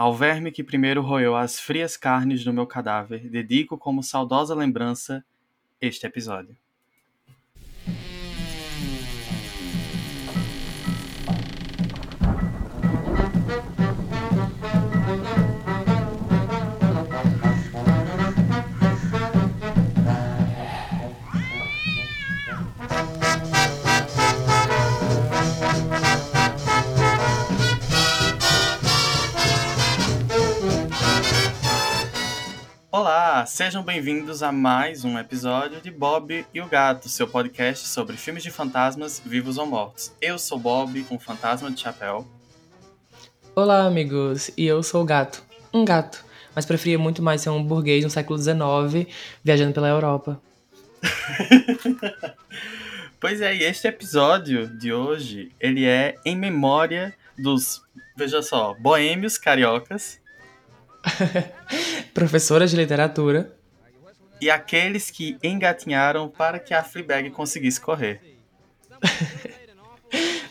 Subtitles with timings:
[0.00, 5.22] Ao verme que primeiro roeu as frias carnes do meu cadáver, dedico como saudosa lembrança
[5.78, 6.56] este episódio.
[33.00, 38.14] Olá, sejam bem-vindos a mais um episódio de Bob e o Gato, seu podcast sobre
[38.14, 40.12] filmes de fantasmas vivos ou mortos.
[40.20, 42.28] Eu sou Bob, um fantasma de chapéu.
[43.56, 45.42] Olá, amigos, e eu sou o Gato,
[45.72, 46.22] um gato,
[46.54, 49.10] mas preferia muito mais ser um burguês no século XIX
[49.42, 50.38] viajando pela Europa.
[53.18, 57.80] pois é, e este episódio de hoje, ele é em memória dos,
[58.14, 60.19] veja só, boêmios cariocas
[62.14, 63.54] professora de literatura.
[64.40, 68.20] E aqueles que engatinharam para que a Fleabag conseguisse correr.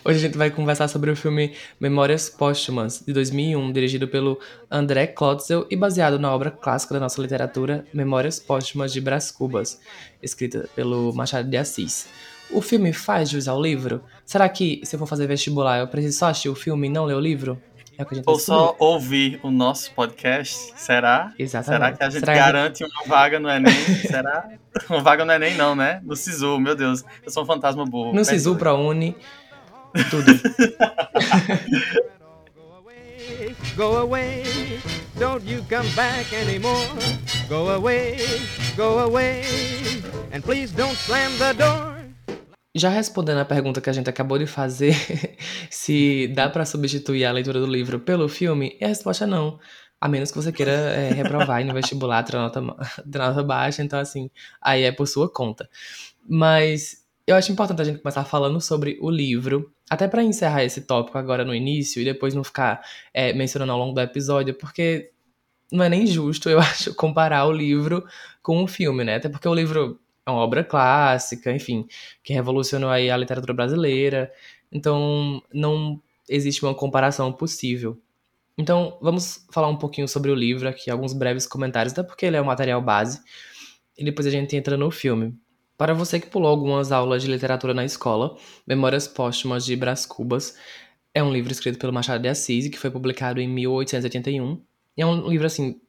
[0.06, 4.40] Hoje a gente vai conversar sobre o filme Memórias Póstumas, de 2001, dirigido pelo
[4.72, 9.80] André Klotzel e baseado na obra clássica da nossa literatura Memórias Póstumas de Brás Cubas,
[10.24, 12.08] escrita pelo Machado de Assis.
[12.50, 14.02] O filme faz jus ao livro?
[14.26, 17.06] Será que, se eu for fazer vestibular, eu preciso só assistir o filme e não
[17.06, 17.62] ler o livro?
[18.00, 21.34] É Ou só ouvir o nosso podcast, será?
[21.38, 21.80] Exatamente.
[21.82, 23.74] Será que a gente será garante uma vaga no Enem?
[24.08, 24.48] será?
[24.90, 26.00] Uma vaga no Enem não, né?
[26.06, 27.04] No SISU, meu Deus.
[27.26, 28.14] Eu sou um fantasma burro.
[28.14, 29.18] No SISU, pra Uni,
[30.10, 30.32] tudo.
[33.76, 34.44] Go away,
[35.18, 36.88] don't you come back anymore.
[37.50, 38.18] Go away,
[38.78, 39.44] go away,
[40.32, 41.99] and please don't slam the door.
[42.76, 44.94] Já respondendo a pergunta que a gente acabou de fazer,
[45.72, 49.60] se dá para substituir a leitura do livro pelo filme, a resposta é não.
[50.00, 52.62] A menos que você queira é, reprovar no vestibular, ter nota,
[53.06, 54.30] nota baixa, então assim,
[54.62, 55.70] aí é por sua conta.
[56.28, 60.82] Mas eu acho importante a gente começar falando sobre o livro, até para encerrar esse
[60.82, 62.82] tópico agora no início e depois não ficar
[63.14, 65.12] é, mencionando ao longo do episódio, porque
[65.72, 68.06] não é nem justo, eu acho, comparar o livro
[68.42, 69.16] com o filme, né?
[69.16, 70.00] Até porque o livro
[70.30, 71.88] é uma obra clássica, enfim,
[72.24, 74.32] que revolucionou aí a literatura brasileira.
[74.72, 78.00] Então, não existe uma comparação possível.
[78.58, 82.36] Então, vamos falar um pouquinho sobre o livro aqui, alguns breves comentários, até porque ele
[82.36, 83.22] é o material base,
[83.98, 85.34] e depois a gente entra no filme.
[85.78, 88.36] Para você que pulou algumas aulas de literatura na escola,
[88.68, 90.58] Memórias Póstumas de Brás Cubas
[91.14, 94.62] é um livro escrito pelo Machado de Assis, que foi publicado em 1881.
[94.98, 95.80] E é um livro, assim,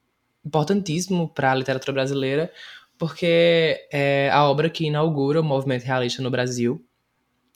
[0.45, 2.53] importantíssimo para a literatura brasileira,
[3.01, 6.85] porque é a obra que inaugura o movimento realista no Brasil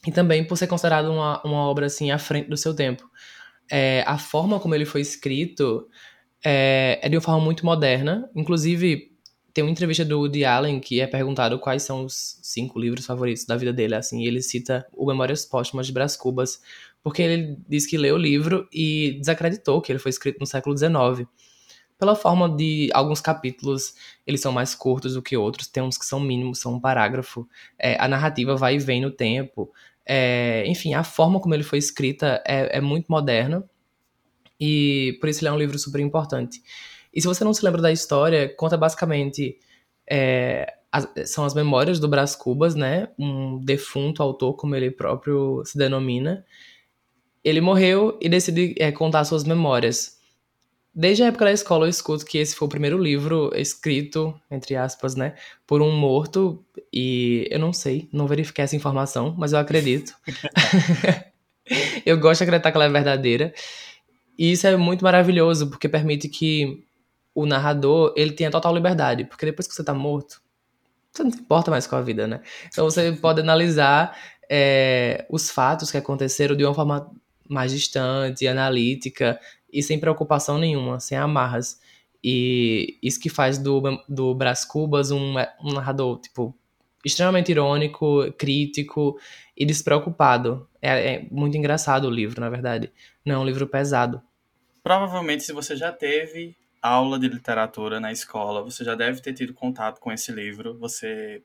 [0.06, 3.06] e também por ser considerado uma, uma obra assim à frente do seu tempo.
[3.70, 5.86] É, a forma como ele foi escrito
[6.42, 8.26] é, é, de uma forma muito moderna.
[8.34, 9.12] Inclusive,
[9.52, 13.44] tem uma entrevista do Woody Allen que é perguntado quais são os cinco livros favoritos
[13.44, 13.96] da vida dele.
[13.96, 16.62] Assim, e ele cita o Memórias Póstumas de Brás Cubas,
[17.02, 20.74] porque ele diz que leu o livro e desacreditou que ele foi escrito no século
[20.74, 21.28] XIX
[21.98, 23.94] pela forma de alguns capítulos,
[24.26, 27.48] eles são mais curtos do que outros, tem uns que são mínimos, são um parágrafo.
[27.78, 29.72] É, a narrativa vai e vem no tempo.
[30.06, 33.64] É, enfim, a forma como ele foi escrita é, é, muito moderna
[34.60, 36.62] e por isso ele é um livro super importante.
[37.12, 39.58] E se você não se lembra da história, conta basicamente
[40.10, 43.08] é, as, são as memórias do Brás Cubas, né?
[43.18, 46.44] Um defunto autor, como ele próprio se denomina.
[47.42, 50.18] Ele morreu e decide é, contar suas memórias.
[50.94, 54.76] Desde a época da escola eu escuto que esse foi o primeiro livro escrito, entre
[54.76, 55.34] aspas, né,
[55.66, 60.14] por um morto, e eu não sei, não verifiquei essa informação, mas eu acredito.
[62.06, 63.52] eu gosto de acreditar que ela é verdadeira.
[64.38, 66.84] E isso é muito maravilhoso, porque permite que
[67.34, 70.40] o narrador, ele tenha total liberdade, porque depois que você tá morto,
[71.10, 72.40] você não se importa mais com a vida, né?
[72.68, 74.16] Então você pode analisar
[74.48, 77.10] é, os fatos que aconteceram de uma forma
[77.48, 79.38] mais distante, analítica,
[79.74, 81.80] e sem preocupação nenhuma, sem amarras.
[82.22, 86.56] E isso que faz do, do Brás Cubas um, um narrador, tipo,
[87.04, 89.18] extremamente irônico, crítico
[89.56, 90.66] e despreocupado.
[90.80, 92.90] É, é, muito engraçado o livro, na verdade.
[93.24, 94.22] Não é um livro pesado.
[94.82, 99.52] Provavelmente, se você já teve aula de literatura na escola, você já deve ter tido
[99.52, 100.78] contato com esse livro.
[100.78, 101.42] Você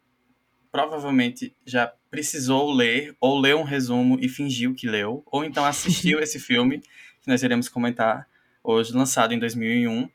[0.72, 6.20] provavelmente já precisou ler ou leu um resumo e fingiu que leu, ou então assistiu
[6.22, 6.82] esse filme
[7.22, 8.28] que nós iremos comentar
[8.64, 10.10] hoje, lançado em 2001.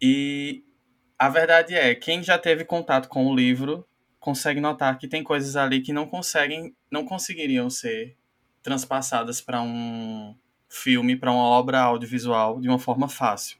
[0.00, 0.64] E
[1.18, 3.86] a verdade é, quem já teve contato com o livro
[4.20, 8.16] consegue notar que tem coisas ali que não conseguem, não conseguiriam ser
[8.62, 10.36] transpassadas para um
[10.68, 13.58] filme, para uma obra audiovisual de uma forma fácil.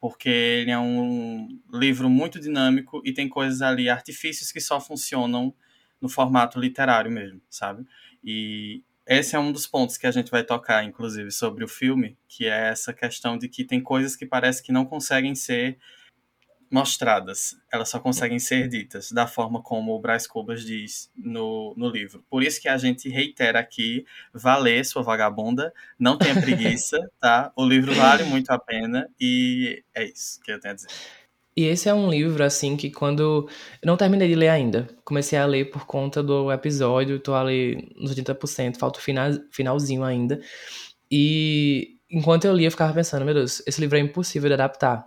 [0.00, 5.54] porque ele é um livro muito dinâmico e tem coisas ali, artifícios que só funcionam
[6.00, 7.86] no formato literário mesmo, sabe?
[8.22, 12.18] E esse é um dos pontos que a gente vai tocar, inclusive, sobre o filme,
[12.28, 15.78] que é essa questão de que tem coisas que parece que não conseguem ser
[16.70, 21.88] mostradas, elas só conseguem ser ditas da forma como o Brás Cubas diz no, no
[21.88, 22.24] livro.
[22.28, 27.52] Por isso que a gente reitera aqui, vá ler sua vagabunda, não tenha preguiça, tá?
[27.54, 30.90] O livro vale muito a pena e é isso que eu tenho a dizer.
[31.56, 33.48] E esse é um livro, assim, que quando.
[33.82, 34.86] Eu não terminei de ler ainda.
[35.04, 40.04] Comecei a ler por conta do episódio, tô ali nos 80%, falta o final, finalzinho
[40.04, 40.38] ainda.
[41.10, 45.06] E enquanto eu lia, eu ficava pensando, meu Deus, esse livro é impossível de adaptar.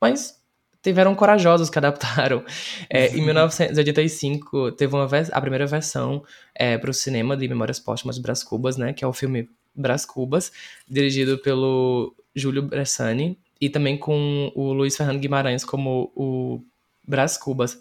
[0.00, 0.40] Mas
[0.82, 2.42] tiveram corajosos que adaptaram.
[2.88, 6.24] É, em 1985, teve uma a primeira versão
[6.54, 8.94] é, para o cinema de Memórias Póstumas de Brás Cubas, né?
[8.94, 10.50] Que é o filme Brás Cubas,
[10.88, 16.64] dirigido pelo Júlio Bressani e também com o Luiz Fernando Guimarães como o
[17.06, 17.80] Brás Cubas.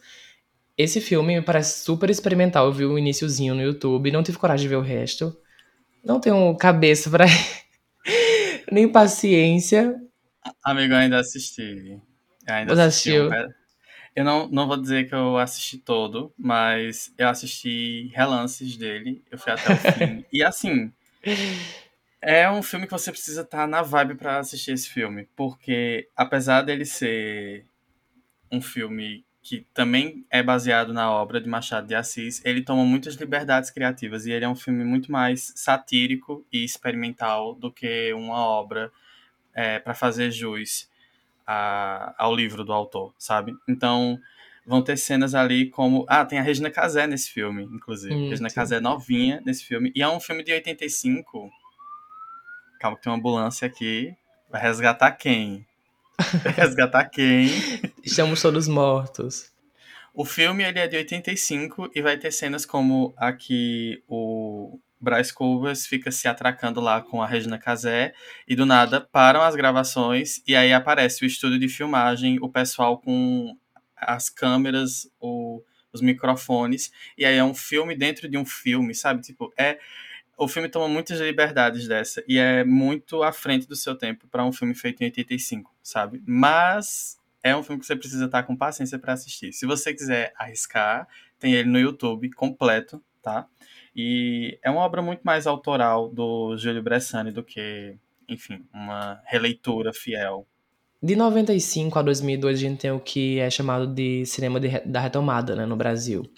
[0.78, 2.66] Esse filme me parece super experimental.
[2.66, 5.36] Eu vi o iníciozinho no YouTube, não tive coragem de ver o resto.
[6.04, 7.26] Não tenho cabeça para
[8.72, 9.96] nem paciência.
[10.64, 12.00] Amigo, eu ainda assisti.
[12.48, 13.30] Eu ainda Você assisti assistiu?
[13.30, 13.60] Um...
[14.16, 19.24] Eu não, não vou dizer que eu assisti todo, mas eu assisti relances dele.
[19.31, 20.26] Eu fui até o fim.
[20.34, 20.92] e assim,
[22.21, 26.10] é um filme que você precisa estar tá na vibe para assistir esse filme, porque
[26.16, 27.66] apesar dele ser
[28.51, 33.16] um filme que também é baseado na obra de Machado de Assis, ele toma muitas
[33.16, 38.38] liberdades criativas e ele é um filme muito mais satírico e experimental do que uma
[38.38, 38.92] obra
[39.54, 40.89] é, para fazer jus
[41.48, 43.56] a, ao livro do autor, sabe?
[43.68, 44.19] Então
[44.66, 46.06] vão ter cenas ali como.
[46.07, 48.13] Ah, tem a Regina Casé nesse filme, inclusive.
[48.13, 48.56] Hum, Regina sim.
[48.56, 49.92] Casé é novinha nesse filme.
[49.95, 51.50] E é um filme de 85
[52.80, 54.16] Calma que tem uma ambulância aqui.
[54.50, 55.68] Vai resgatar quem?
[56.42, 57.50] Vai resgatar quem?
[58.02, 59.52] Estamos todos mortos.
[60.14, 65.34] O filme ele é de 85 e vai ter cenas como a que o Bryce
[65.34, 68.14] Covers fica se atracando lá com a Regina Casé
[68.48, 72.98] e do nada param as gravações e aí aparece o estúdio de filmagem, o pessoal
[72.98, 73.58] com
[73.96, 75.62] as câmeras, o,
[75.92, 79.22] os microfones e aí é um filme dentro de um filme, sabe?
[79.22, 79.78] Tipo, é
[80.40, 84.46] o filme toma muitas liberdades dessa e é muito à frente do seu tempo para
[84.46, 86.24] um filme feito em 85, sabe?
[86.26, 89.52] Mas é um filme que você precisa estar com paciência para assistir.
[89.52, 91.08] Se você quiser arriscar,
[91.38, 93.48] tem ele no YouTube completo, tá?
[93.94, 97.98] E é uma obra muito mais autoral do Júlio Bressani do que,
[98.28, 100.48] enfim, uma releitura fiel.
[101.04, 105.02] De 95 a 2002 a gente tem o que é chamado de cinema de, da
[105.02, 106.30] retomada, né, no Brasil.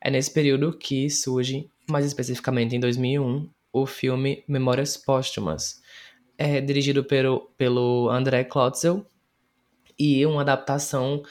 [0.00, 5.80] É nesse período que surge mais especificamente em 2001, o filme Memórias Póstumas,
[6.36, 9.06] é dirigido pelo, pelo André Klotzel
[9.98, 11.22] e uma adaptação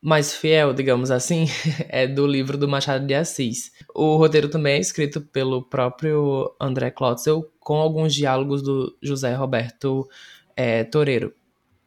[0.00, 1.46] mais fiel, digamos assim,
[1.88, 3.72] é do livro do Machado de Assis.
[3.94, 10.08] O roteiro também é escrito pelo próprio André Klotzel, com alguns diálogos do José Roberto
[10.56, 11.34] é, Toreiro.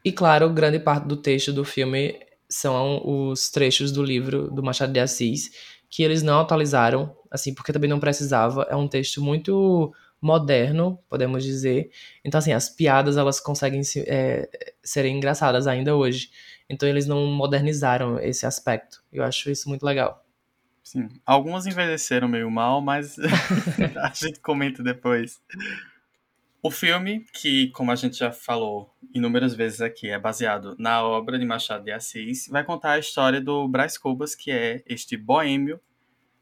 [0.04, 2.20] E claro, grande parte do texto do filme
[2.50, 5.52] são os trechos do livro do Machado de Assis,
[5.92, 8.66] que eles não atualizaram, assim, porque também não precisava.
[8.70, 11.92] É um texto muito moderno, podemos dizer.
[12.24, 14.50] Então, assim, as piadas, elas conseguem se, é,
[14.82, 16.30] serem engraçadas ainda hoje.
[16.70, 19.04] Então, eles não modernizaram esse aspecto.
[19.12, 20.26] Eu acho isso muito legal.
[20.82, 23.18] Sim, algumas envelheceram meio mal, mas
[24.02, 25.42] a gente comenta depois.
[26.64, 31.40] O filme, que, como a gente já falou inúmeras vezes aqui, é baseado na obra
[31.40, 35.82] de Machado de Assis, vai contar a história do Brás Cubas, que é este boêmio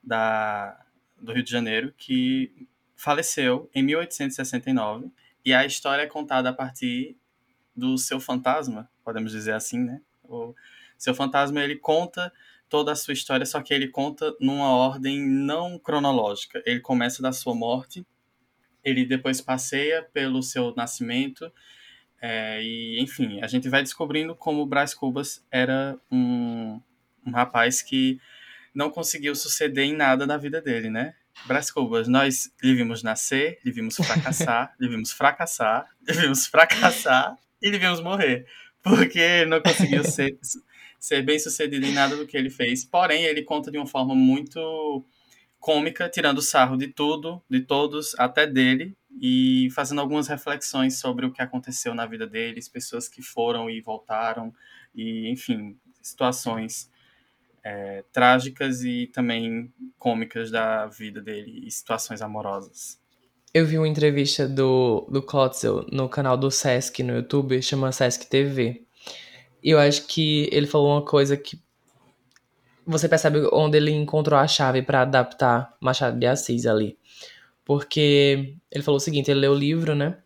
[0.03, 0.77] da,
[1.17, 5.09] do Rio de Janeiro, que faleceu em 1869.
[5.45, 7.17] E a história é contada a partir
[7.73, 10.01] do seu fantasma, podemos dizer assim, né?
[10.25, 10.53] O
[10.97, 12.29] seu fantasma, ele conta
[12.67, 16.61] toda a sua história, só que ele conta numa ordem não cronológica.
[16.65, 18.05] Ele começa da sua morte,
[18.89, 21.51] ele depois passeia pelo seu nascimento,
[22.21, 26.81] é, e, enfim, a gente vai descobrindo como Brás Cubas era um,
[27.25, 28.19] um rapaz que
[28.73, 31.15] não conseguiu suceder em nada na vida dele, né?
[31.45, 37.37] Brás Cubas, nós lhe vimos nascer, lhe vimos fracassar, lhe vimos fracassar, lhe vimos fracassar
[37.61, 38.45] e lhe vimos morrer.
[38.83, 40.37] Porque ele não conseguiu ser,
[40.99, 42.83] ser bem sucedido em nada do que ele fez.
[42.83, 45.05] Porém, ele conta de uma forma muito
[45.59, 51.31] cômica, tirando sarro de tudo, de todos, até dele, e fazendo algumas reflexões sobre o
[51.31, 54.53] que aconteceu na vida deles, pessoas que foram e voltaram,
[54.95, 56.89] e enfim, situações
[57.63, 62.99] é, trágicas e também cômicas da vida dele e situações amorosas.
[63.53, 68.27] Eu vi uma entrevista do, do Klotzel no canal do Sesc no YouTube, chama Sesc
[68.27, 68.83] TV.
[69.63, 71.59] eu acho que ele falou uma coisa que
[72.89, 76.97] você percebe onde ele encontrou a chave para adaptar Machado de Assis ali.
[77.63, 80.17] Porque ele falou o seguinte, ele leu o livro, né?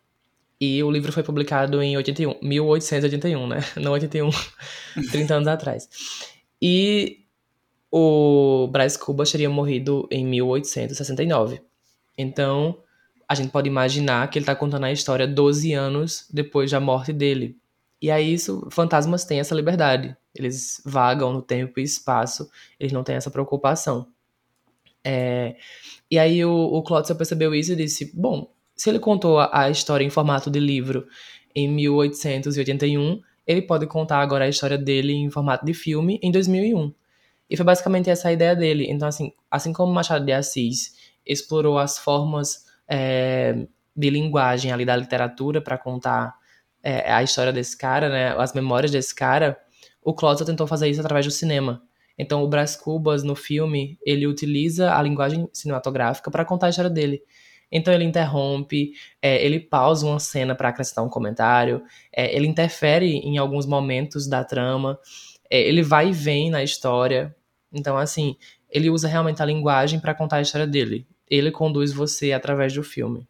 [0.59, 3.57] E o livro foi publicado em 81, 1881, né?
[3.75, 4.29] Não 81,
[5.11, 5.89] 30 anos atrás.
[6.61, 7.25] E
[7.91, 11.61] o Brás Cubas teria morrido em 1869.
[12.17, 12.77] Então,
[13.27, 17.11] a gente pode imaginar que ele está contando a história 12 anos depois da morte
[17.11, 17.57] dele.
[18.01, 20.15] E aí, isso, fantasmas têm essa liberdade.
[20.35, 22.49] Eles vagam no tempo e espaço,
[22.79, 24.07] eles não têm essa preocupação.
[25.03, 25.55] É,
[26.09, 29.69] e aí o, o Klotzer percebeu isso e disse, bom, se ele contou a, a
[29.69, 31.07] história em formato de livro
[31.53, 36.93] em 1881, ele pode contar agora a história dele em formato de filme em 2001.
[37.49, 38.87] E foi basicamente essa a ideia dele.
[38.89, 44.95] Então, assim, assim como Machado de Assis explorou as formas é, de linguagem ali da
[44.95, 46.35] literatura para contar
[46.81, 49.57] é, a história desse cara, né, as memórias desse cara,
[50.03, 51.81] o Closa tentou fazer isso através do cinema.
[52.17, 56.89] Então, o Brás Cubas, no filme, ele utiliza a linguagem cinematográfica para contar a história
[56.89, 57.23] dele.
[57.71, 63.17] Então, ele interrompe, é, ele pausa uma cena para acrescentar um comentário, é, ele interfere
[63.17, 64.99] em alguns momentos da trama,
[65.49, 67.35] é, ele vai e vem na história.
[67.71, 68.37] Então, assim,
[68.69, 71.07] ele usa realmente a linguagem para contar a história dele.
[71.27, 73.27] Ele conduz você através do filme.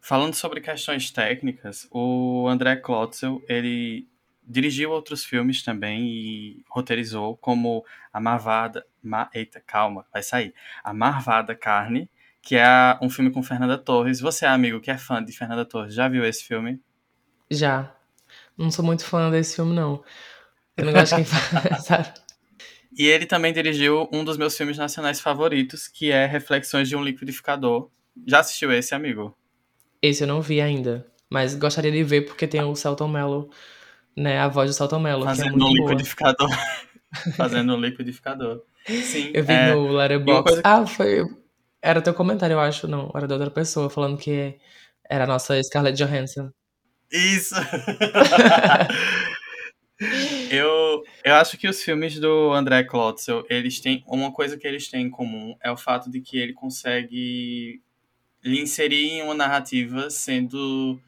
[0.00, 4.08] Falando sobre questões técnicas, o André Klotzel, ele
[4.46, 8.86] dirigiu outros filmes também e roteirizou, como A Marvada...
[9.02, 10.54] Ma, eita, calma, vai sair.
[10.82, 12.08] A Marvada Carne,
[12.40, 14.20] que é um filme com Fernanda Torres.
[14.20, 16.80] Você, amigo, que é fã de Fernanda Torres, já viu esse filme?
[17.50, 17.94] Já.
[18.56, 20.02] Não sou muito fã desse filme, não.
[20.76, 22.12] Eu não gosto de quem fala, sabe?
[22.96, 27.02] E ele também dirigiu um dos meus filmes nacionais favoritos, que é Reflexões de um
[27.02, 27.90] Liquidificador.
[28.26, 29.36] Já assistiu esse, amigo?
[30.00, 33.50] Esse eu não vi ainda, mas gostaria de ver porque tem o Celton Mello,
[34.16, 36.50] né, a voz do Celton Mello, Fazendo que é um liquidificador.
[37.36, 38.62] Fazendo um liquidificador.
[38.86, 39.30] Sim.
[39.32, 39.74] Eu vi é...
[39.74, 40.60] no Letterboxd.
[40.64, 41.24] Ah, foi...
[41.80, 43.10] Era teu comentário, eu acho, não.
[43.14, 44.58] Era da outra pessoa, falando que
[45.08, 46.50] era a nossa Scarlett Johansson.
[47.12, 47.54] Isso!
[50.50, 54.02] eu, eu acho que os filmes do André Klotzel, eles têm...
[54.06, 57.82] Uma coisa que eles têm em comum é o fato de que ele consegue
[58.44, 61.00] lhe inserir em uma narrativa sendo.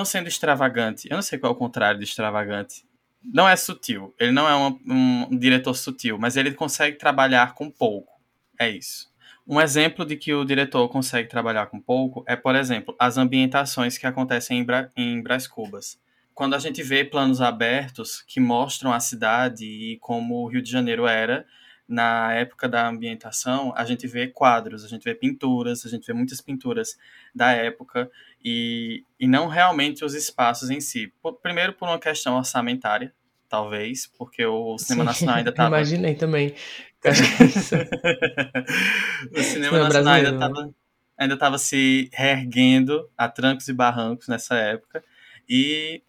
[0.00, 1.08] Não sendo extravagante.
[1.10, 2.86] Eu não sei qual é o contrário de extravagante.
[3.22, 4.14] Não é sutil.
[4.18, 8.10] Ele não é um, um diretor sutil, mas ele consegue trabalhar com pouco.
[8.58, 9.12] É isso.
[9.46, 13.98] Um exemplo de que o diretor consegue trabalhar com pouco é, por exemplo, as ambientações
[13.98, 16.00] que acontecem em, Bra em Brás Cubas.
[16.32, 20.70] Quando a gente vê planos abertos que mostram a cidade e como o Rio de
[20.70, 21.44] Janeiro era,
[21.86, 26.14] na época da ambientação, a gente vê quadros, a gente vê pinturas, a gente vê
[26.14, 26.96] muitas pinturas
[27.34, 28.10] da época
[28.44, 31.12] e, e não realmente os espaços em si.
[31.22, 33.12] Por, primeiro, por uma questão orçamentária,
[33.48, 35.76] talvez, porque o Cinema Sim, Nacional ainda estava.
[35.76, 36.54] Imaginei também.
[39.32, 40.70] o Cinema é Nacional ainda estava né?
[41.16, 45.02] ainda estava se reerguendo a trancos e barrancos nessa época
[45.48, 46.02] e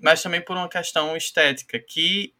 [0.00, 2.34] mas também por uma questão estética que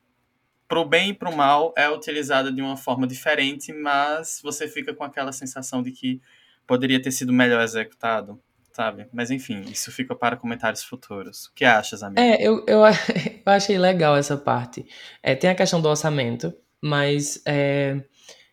[0.69, 5.05] pro bem e pro mal é utilizada de uma forma diferente, mas você fica com
[5.05, 6.21] aquela sensação de que
[6.67, 8.41] poderia ter sido melhor executado,
[8.77, 9.07] sabe?
[9.11, 11.47] Mas enfim, isso fica para comentários futuros.
[11.47, 12.21] O que achas, amigo?
[12.21, 14.87] É, eu, eu, eu achei legal essa parte.
[15.23, 17.99] É, tem a questão do orçamento, mas é,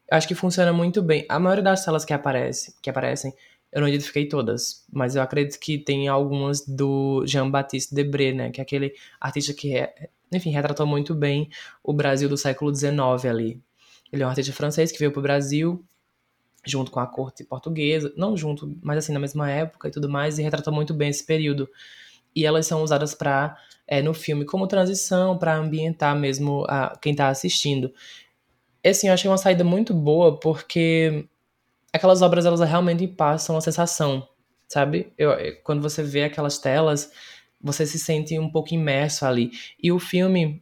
[0.09, 1.25] acho que funciona muito bem.
[1.27, 3.33] A maioria das telas que, aparece, que aparecem,
[3.69, 8.49] eu não identifiquei todas, mas eu acredito que tem algumas do Jean-Baptiste Debré, né?
[8.49, 9.93] Que é aquele artista que é,
[10.31, 11.49] enfim, retratou muito bem
[11.83, 13.61] o Brasil do século XIX ali.
[14.09, 15.83] Ele é um artista francês que veio para o Brasil
[16.65, 20.39] junto com a corte portuguesa, não junto, mas assim na mesma época e tudo mais,
[20.39, 21.69] e retratou muito bem esse período.
[22.35, 27.11] E elas são usadas para é, no filme como transição para ambientar mesmo a, quem
[27.11, 27.93] está assistindo.
[28.85, 31.27] Assim, eu achei uma saída muito boa porque
[31.91, 34.27] aquelas obras elas realmente passam a sensação,
[34.67, 35.13] sabe?
[35.17, 35.31] Eu,
[35.63, 37.11] quando você vê aquelas telas,
[37.61, 39.51] você se sente um pouco imerso ali.
[39.81, 40.61] E o filme,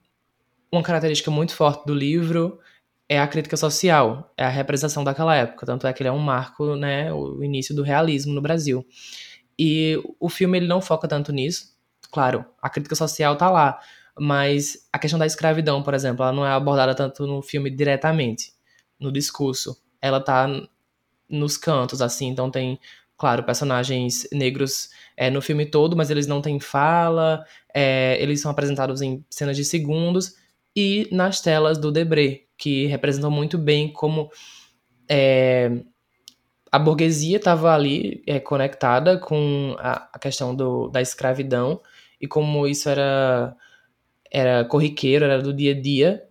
[0.71, 2.59] uma característica muito forte do livro
[3.11, 6.17] é a crítica social, é a representação daquela época, tanto é que ele é um
[6.17, 8.87] marco, né, o início do realismo no Brasil.
[9.59, 11.75] E o filme ele não foca tanto nisso.
[12.09, 13.81] Claro, a crítica social tá lá,
[14.17, 18.53] mas a questão da escravidão, por exemplo, ela não é abordada tanto no filme diretamente,
[18.97, 19.77] no discurso.
[20.01, 20.47] Ela tá
[21.29, 22.79] nos cantos assim, então tem
[23.17, 28.49] claro, personagens negros é, no filme todo, mas eles não têm fala, é, eles são
[28.49, 30.39] apresentados em cenas de segundos
[30.75, 34.29] e nas telas do Debré, que representam muito bem como
[35.09, 35.81] é,
[36.71, 41.81] a burguesia estava ali é, conectada com a, a questão do, da escravidão
[42.19, 43.55] e como isso era
[44.33, 46.23] era corriqueiro, era do dia a dia.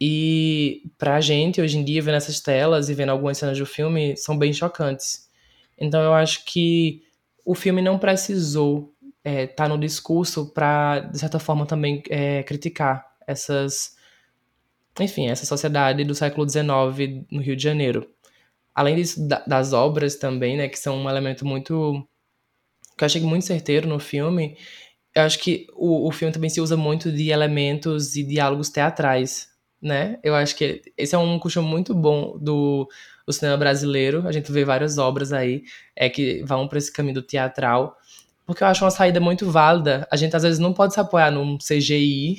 [0.00, 4.16] E pra gente, hoje em dia, vendo essas telas e vendo algumas cenas do filme,
[4.16, 5.28] são bem chocantes.
[5.76, 7.02] Então eu acho que
[7.44, 8.94] o filme não precisou
[9.24, 13.96] estar é, tá no discurso para, de certa forma, também é, criticar essas.
[14.98, 18.08] Enfim, essa sociedade do século XIX no Rio de Janeiro.
[18.74, 22.06] Além disso, da, das obras também, né, que são um elemento muito.
[22.96, 24.56] que eu achei muito certeiro no filme,
[25.14, 29.48] eu acho que o, o filme também se usa muito de elementos e diálogos teatrais,
[29.82, 30.18] né?
[30.22, 32.88] Eu acho que esse é um costume muito bom do,
[33.26, 34.26] do cinema brasileiro.
[34.26, 35.62] A gente vê várias obras aí
[35.96, 37.96] é que vão para esse caminho do teatral,
[38.46, 40.06] porque eu acho uma saída muito válida.
[40.10, 42.38] A gente às vezes não pode se apoiar num CGI,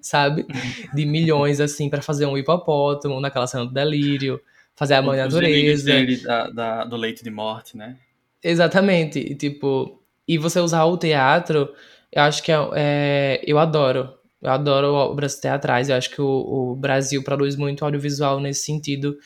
[0.00, 0.46] sabe?
[0.94, 4.40] De milhões assim para fazer um hipopótamo naquela cena do delírio,
[4.74, 5.84] fazer a mãe natureza.
[5.84, 7.96] Dele, da, da, do leito de morte, né?
[8.42, 9.18] Exatamente.
[9.18, 11.72] E, tipo, e você usar o teatro,
[12.10, 14.12] eu acho que é, é eu adoro.
[14.40, 15.88] Eu adoro obras teatrais.
[15.88, 19.16] Eu acho que o, o Brasil produz muito audiovisual nesse sentido,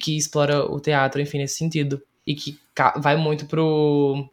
[0.00, 2.02] que explora o teatro, enfim, nesse sentido.
[2.26, 2.58] E que
[2.96, 4.28] vai muito pro,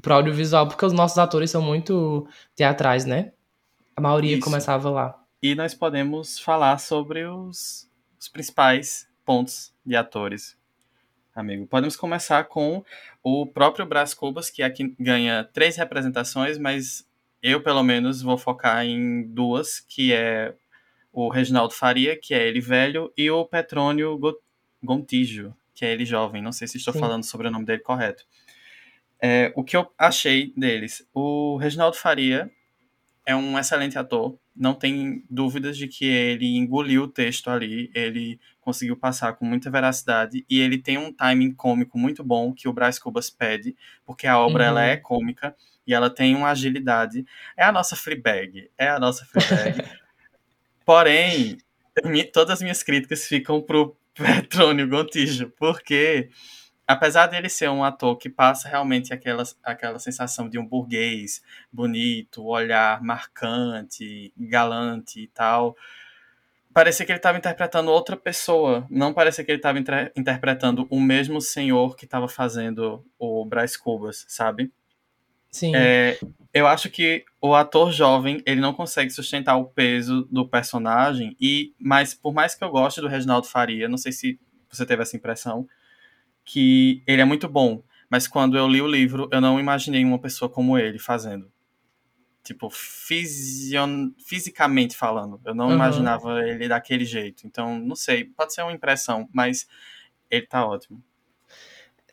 [0.00, 3.32] pro audiovisual, porque os nossos atores são muito teatrais, né?
[3.96, 4.44] A maioria Isso.
[4.44, 5.18] começava lá.
[5.42, 10.56] E nós podemos falar sobre os, os principais pontos de atores,
[11.34, 11.66] amigo.
[11.66, 12.84] Podemos começar com
[13.22, 17.06] o próprio Brás Cubas, que aqui ganha três representações, mas
[17.42, 20.54] eu, pelo menos, vou focar em duas, que é
[21.12, 24.18] o Reginaldo Faria, que é ele velho, e o Petrônio
[24.82, 26.40] Gontijo, que é ele jovem.
[26.40, 27.00] Não sei se estou Sim.
[27.00, 28.24] falando sobre o nome dele correto.
[29.20, 31.06] É, o que eu achei deles?
[31.12, 32.50] O Reginaldo Faria
[33.24, 38.40] é um excelente ator, não tem dúvidas de que ele engoliu o texto ali, ele
[38.60, 42.72] conseguiu passar com muita veracidade e ele tem um timing cômico muito bom que o
[42.72, 44.68] Braz Cubas pede, porque a obra uhum.
[44.70, 45.54] ela é cômica
[45.86, 47.24] e ela tem uma agilidade.
[47.56, 49.82] É a nossa Fleabag, é a nossa Fleabag.
[50.84, 51.58] Porém,
[52.32, 56.28] todas as minhas críticas ficam pro Petrônio Gontijo, porque
[56.86, 61.42] apesar dele ser um ator que passa realmente aquela, aquela sensação de um burguês
[61.72, 65.76] bonito, olhar marcante, galante e tal,
[66.72, 68.86] parecia que ele estava interpretando outra pessoa.
[68.90, 69.78] Não parecia que ele estava
[70.16, 74.72] interpretando o mesmo senhor que estava fazendo o Braz Cubas, sabe?
[75.50, 75.76] Sim.
[75.76, 76.18] É,
[76.52, 81.74] eu acho que o ator jovem ele não consegue sustentar o peso do personagem e
[81.78, 84.40] mas por mais que eu goste do Reginaldo Faria não sei se
[84.70, 85.68] você teve essa impressão
[86.44, 90.18] que ele é muito bom mas quando eu li o livro eu não imaginei uma
[90.18, 91.50] pessoa como ele fazendo
[92.44, 94.10] tipo fision...
[94.18, 95.74] fisicamente falando eu não uhum.
[95.74, 99.66] imaginava ele daquele jeito então não sei pode ser uma impressão mas
[100.30, 101.02] ele tá ótimo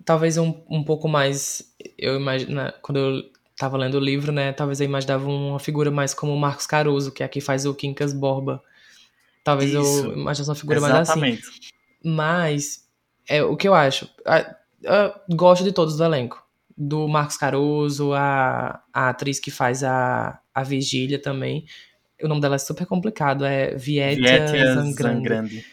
[0.05, 1.73] talvez um, um pouco mais.
[1.97, 2.61] Eu imagino.
[2.81, 4.53] Quando eu tava lendo o livro, né?
[4.53, 7.73] Talvez eu imaginava uma figura mais como o Marcos Caruso, que é aqui faz o
[7.73, 8.63] Quincas Borba.
[9.43, 9.77] Talvez Isso.
[9.77, 11.41] eu imaginasse uma figura Exatamente.
[11.41, 11.69] mais assim.
[12.03, 12.88] Mas,
[13.29, 14.09] é, o que eu acho.
[14.81, 16.43] Eu gosto de todos do elenco.
[16.75, 21.65] Do Marcos Caruso, a, a atriz que faz a, a Vigília também.
[22.21, 24.97] O nome dela é super complicado, é Vietia, Vietia Zangrande.
[24.97, 25.65] Zangrande.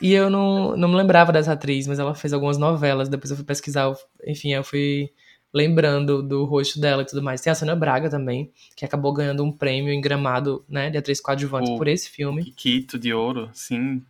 [0.00, 3.08] E eu não, não me lembrava dessa atriz, mas ela fez algumas novelas.
[3.08, 3.92] Depois eu fui pesquisar,
[4.26, 5.10] enfim, eu fui
[5.54, 7.40] lembrando do rosto dela e tudo mais.
[7.40, 11.20] Tem a Sônia Braga também, que acabou ganhando um prêmio em Gramado, né, de atriz
[11.20, 12.52] coadjuvante o por esse filme.
[12.56, 14.02] Quito de ouro, sim.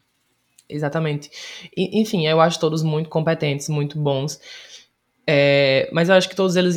[0.69, 1.31] Exatamente.
[1.77, 4.41] E, enfim, eu acho todos muito competentes, muito bons.
[5.27, 6.77] É, mas eu acho que todos eles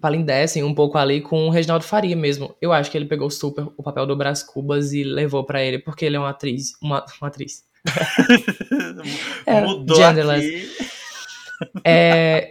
[0.00, 2.54] palindecem um pouco ali com o Reginaldo Faria mesmo.
[2.60, 5.78] Eu acho que ele pegou super o papel do Brás Cubas e levou para ele,
[5.78, 7.64] porque ele é uma atriz, uma, uma atriz.
[9.46, 10.88] é, Mudou genderless.
[11.84, 12.50] É,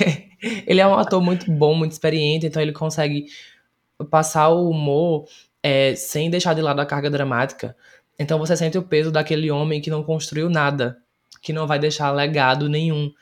[0.66, 3.26] ele é um ator muito bom, muito experiente, então ele consegue
[4.10, 5.26] passar o humor
[5.62, 7.74] é, sem deixar de lado a carga dramática.
[8.18, 10.98] Então você sente o peso daquele homem que não construiu nada,
[11.42, 13.12] que não vai deixar legado nenhum.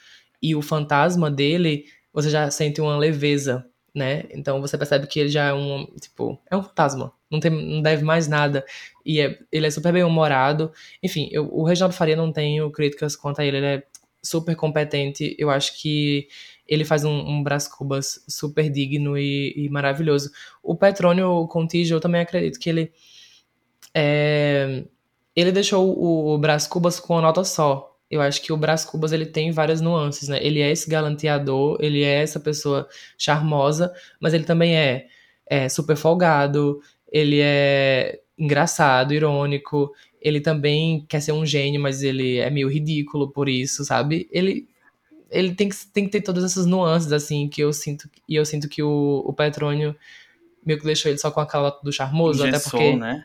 [0.43, 4.25] E o fantasma dele, você já sente uma leveza, né?
[4.31, 7.81] Então você percebe que ele já é um, tipo, é um fantasma, não, tem, não
[7.81, 8.65] deve mais nada.
[9.05, 10.73] E é, ele é super bem humorado.
[11.03, 13.83] Enfim, eu, o Reginaldo Faria não tenho críticas quanto a ele, ele é
[14.23, 15.35] super competente.
[15.39, 16.29] Eu acho que
[16.67, 20.31] ele faz um, um Brás Cubas super digno e, e, maravilhoso.
[20.63, 22.93] O Petrônio Contígio, eu também acredito que ele.
[23.95, 24.85] É,
[25.35, 27.97] ele deixou o, o Brás Cubas com uma nota só.
[28.11, 30.39] Eu acho que o Brás Cubas ele tem várias nuances, né?
[30.43, 35.07] Ele é esse galanteador, ele é essa pessoa charmosa, mas ele também é,
[35.47, 42.39] é super folgado, ele é engraçado, irônico, ele também quer ser um gênio, mas ele
[42.39, 44.29] é meio ridículo por isso, sabe?
[44.31, 44.69] Ele
[45.31, 48.45] ele tem que, tem que ter todas essas nuances, assim, que eu sinto, e eu
[48.45, 49.97] sinto que o, o Petrônio
[50.65, 52.97] meio que deixou ele só com aquela do charmoso, Engessou, até porque.
[52.97, 53.25] né?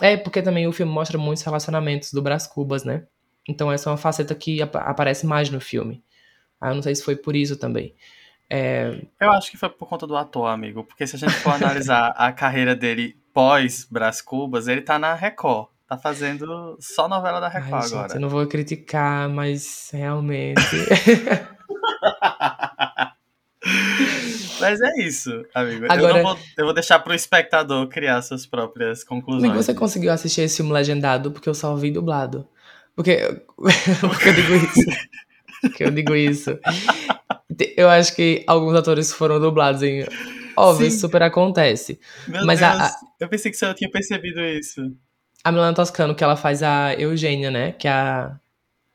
[0.00, 3.04] É, porque também o filme mostra muitos relacionamentos do Brás Cubas, né?
[3.48, 6.02] Então essa é uma faceta que ap aparece mais no filme.
[6.60, 7.94] Ah, eu não sei se foi por isso também.
[8.48, 9.02] É...
[9.20, 10.84] Eu acho que foi por conta do ator, amigo.
[10.84, 15.14] Porque se a gente for analisar a carreira dele pós Brás Cubas, ele tá na
[15.14, 15.68] Record.
[15.88, 18.08] Tá fazendo só novela da Record Ai, agora.
[18.08, 20.60] Gente, eu não vou criticar, mas realmente.
[24.60, 25.86] Mas é isso, amigo.
[25.88, 29.44] Agora- Eu, vou, eu vou deixar pro espectador criar suas próprias conclusões.
[29.44, 31.30] Amigo, você conseguiu assistir esse filme legendado?
[31.30, 32.46] Porque eu só vi dublado.
[32.94, 33.18] Porque,
[34.00, 34.90] porque eu digo isso.
[35.60, 36.58] Porque eu digo isso.
[37.76, 40.06] Eu acho que alguns atores foram dublados em.
[40.56, 40.88] Óbvio, Sim.
[40.88, 42.00] isso super acontece.
[42.26, 44.80] Meu Mas Deus, a- a- eu pensei que você tinha percebido isso.
[45.44, 47.72] A Milana Toscano, que ela faz a Eugênia, né?
[47.72, 48.36] Que é a.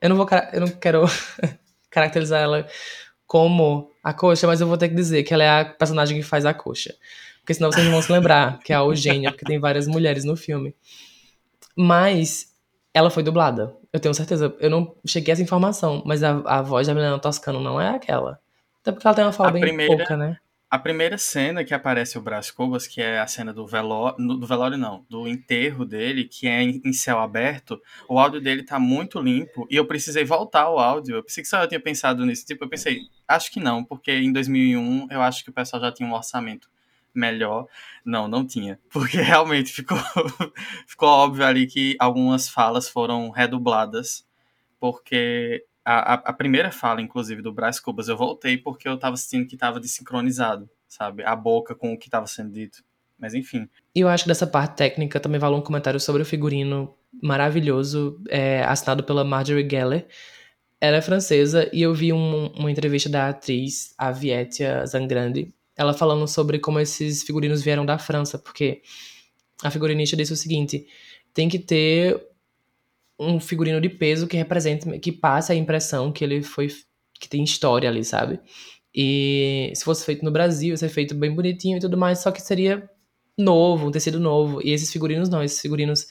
[0.02, 0.28] Eu não vou.
[0.54, 1.04] Eu não quero
[1.92, 2.68] caracterizar ela
[3.28, 6.24] como a coxa, mas eu vou ter que dizer que ela é a personagem que
[6.24, 6.96] faz a coxa.
[7.42, 10.24] Porque senão vocês não vão se lembrar que é a Eugênia, porque tem várias mulheres
[10.24, 10.76] no filme.
[11.76, 12.54] Mas
[12.94, 13.76] ela foi dublada.
[13.94, 14.56] Eu tenho certeza.
[14.60, 17.90] Eu não cheguei a essa informação, mas a, a voz da Milena Toscano não é
[17.96, 18.40] aquela.
[18.82, 20.38] Até porque ela tem uma fala A bem primeira- pouca, né?
[20.70, 24.48] A primeira cena que aparece o Brás Cubas, que é a cena do velório, do
[24.48, 28.80] velório não, do enterro dele, que é em, em céu aberto, o áudio dele tá
[28.80, 31.18] muito limpo e eu precisei voltar o áudio.
[31.18, 32.46] Eu pensei que só eu tinha pensado nisso.
[32.46, 33.00] Tipo, eu pensei,
[33.36, 36.70] acho que não, porque em 2001 eu acho que o pessoal já tinha um orçamento
[37.14, 37.68] melhor.
[38.06, 38.80] Não, não tinha.
[38.90, 39.98] Porque realmente ficou,
[40.88, 44.26] ficou óbvio ali que algumas falas foram redubladas,
[44.80, 49.18] porque a, a, a primeira fala, inclusive, do Brás Cubas, eu voltei porque eu tava
[49.18, 51.24] sentindo que tava desincronizado, sabe?
[51.24, 52.84] A boca com o que tava sendo dito.
[53.20, 53.70] Mas enfim.
[53.94, 58.20] E eu acho que dessa parte técnica também vale um comentário sobre o figurino maravilhoso,
[58.30, 60.08] é, assinado pela Marjorie Geller.
[60.82, 65.94] Ela é francesa e eu vi um- uma entrevista da atriz, a Vietia Zangrande, ela
[65.94, 68.82] falando sobre como esses figurinos vieram da França, porque
[69.64, 70.88] a figurinista disse o seguinte:
[71.34, 72.20] tem que ter
[73.20, 76.70] um figurino de peso que represente, que passe a impressão que ele foi,
[77.20, 78.40] que tem história ali, sabe?
[78.94, 82.32] E se fosse feito no Brasil, ia ser feito bem bonitinho e tudo mais, só
[82.32, 82.90] que seria
[83.38, 84.62] novo, um tecido novo.
[84.64, 86.08] E esses figurinos não, esses figurinos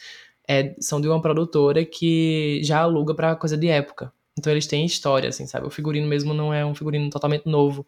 [0.48, 4.12] é, são de uma produtora que já aluga pra coisa de época.
[4.40, 5.66] Então eles têm história, assim, sabe?
[5.66, 7.86] O figurino mesmo não é um figurino totalmente novo.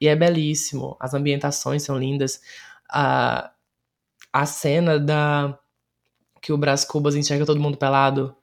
[0.00, 2.40] E é belíssimo, as ambientações são lindas.
[2.90, 3.52] A,
[4.32, 5.56] a cena da
[6.42, 8.36] que o Brás Cubas enxerga todo mundo pelado.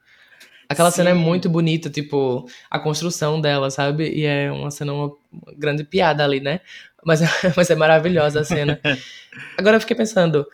[0.70, 1.20] Aquela cena é Sim.
[1.20, 4.10] muito bonita, tipo, a construção dela, sabe?
[4.10, 6.62] E é uma cena, uma, uma grande piada ali, né?
[7.04, 7.20] Mas,
[7.58, 8.80] mas é maravilhosa a cena.
[9.60, 10.48] Agora eu fiquei pensando,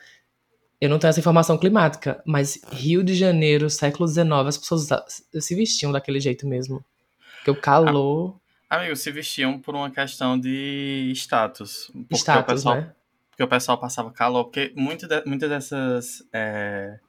[0.80, 4.88] eu não tenho essa informação climática, mas Rio de Janeiro, século XIX, as pessoas
[5.40, 6.84] se vestiam daquele jeito mesmo.
[7.38, 11.90] Porque o calor, Amigos, se vestiam por uma questão de status.
[11.94, 12.94] Porque o status, pessoal né?
[13.30, 17.00] porque o pessoal passava calor, porque muito de- muitas dessas é,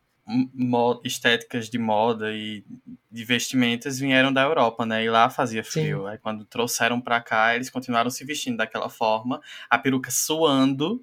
[1.05, 2.65] estéticas de moda e
[3.11, 5.03] de vestimentas vieram da Europa, né?
[5.05, 6.07] E lá fazia frio.
[6.07, 11.01] Aí quando trouxeram pra cá, eles continuaram se vestindo daquela forma, a peruca suando,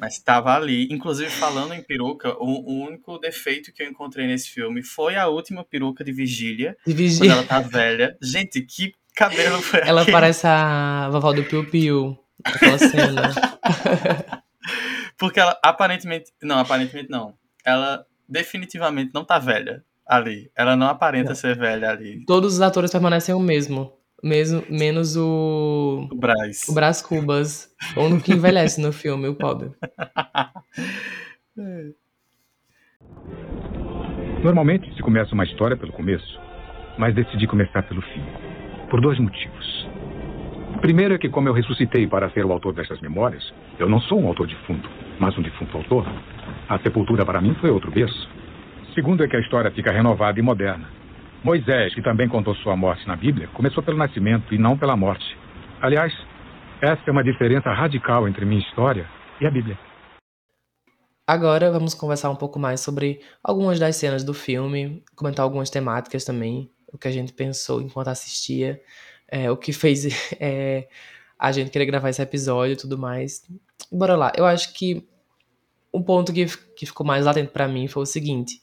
[0.00, 0.88] mas estava ali.
[0.90, 5.26] Inclusive, falando em peruca, o, o único defeito que eu encontrei nesse filme foi a
[5.28, 7.32] última peruca de vigília, De quando vigia.
[7.32, 8.16] ela tá velha.
[8.22, 10.12] Gente, que cabelo foi Ela aquele?
[10.12, 13.32] parece a vovó do Piu Piu, aquela cena.
[15.18, 16.32] Porque ela aparentemente.
[16.42, 17.34] Não, aparentemente não.
[17.64, 20.50] Ela definitivamente não tá velha ali.
[20.56, 21.36] Ela não aparenta Não.
[21.36, 22.24] ser velha ali.
[22.24, 23.92] Todos os atores permanecem o mesmo.
[24.22, 26.68] Mesmo, menos o, O Braz.
[26.68, 27.68] o Brás Cubas.
[27.96, 29.70] O único que envelhece no filme, o pobre.
[34.42, 36.40] Normalmente se começa uma história pelo começo,
[36.98, 38.22] mas decidi começar pelo fim.
[38.88, 39.88] Por dois motivos.
[40.76, 44.00] O primeiro é que, como eu ressuscitei para ser o autor dessas memórias, eu não
[44.00, 46.06] sou um autor defunto, mas um defunto autor.
[46.68, 48.28] A sepultura para mim foi outro berço.
[48.94, 50.88] Segundo é que a história fica renovada e moderna.
[51.42, 55.24] Moisés, que também contou sua morte na Bíblia, começou pelo nascimento e não pela morte.
[55.80, 56.12] Aliás,
[56.82, 59.08] essa é uma diferença radical entre minha história
[59.40, 59.78] e a Bíblia.
[61.26, 66.24] Agora vamos conversar um pouco mais sobre algumas das cenas do filme, comentar algumas temáticas
[66.24, 68.80] também, o que a gente pensou enquanto assistia,
[69.28, 70.06] é, o que fez
[70.38, 70.88] é,
[71.38, 73.42] a gente querer gravar esse episódio e tudo mais.
[73.90, 74.32] Bora lá.
[74.36, 75.08] Eu acho que
[75.94, 78.60] um ponto que, que ficou mais latente pra mim foi o seguinte: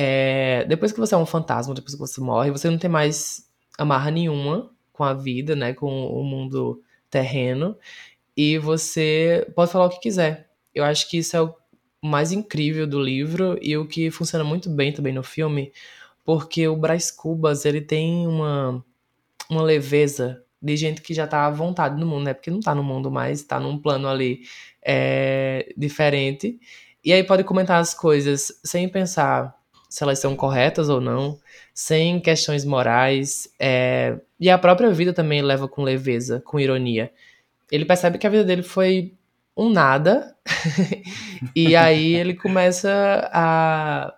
[0.00, 3.50] é, depois que você é um fantasma, depois que você morre, você não tem mais
[3.76, 6.80] amarra nenhuma com a vida, né, com o mundo
[7.10, 7.76] terreno,
[8.36, 10.50] e você pode falar o que quiser.
[10.72, 11.52] Eu acho que isso é o
[12.00, 15.72] mais incrível do livro e o que funciona muito bem também no filme,
[16.24, 18.84] porque o Brás Cubas, ele tem uma,
[19.50, 22.34] uma leveza de gente que já tá à vontade no mundo, né?
[22.34, 24.42] Porque não tá no mundo mais, tá num plano ali
[24.80, 26.60] é, diferente.
[27.04, 29.57] E aí pode comentar as coisas sem pensar
[29.88, 31.38] se elas são corretas ou não,
[31.72, 33.48] sem questões morais.
[33.58, 34.18] É...
[34.38, 37.10] E a própria vida também leva com leveza, com ironia.
[37.70, 39.14] Ele percebe que a vida dele foi
[39.56, 40.36] um nada,
[41.54, 44.14] e aí ele começa a,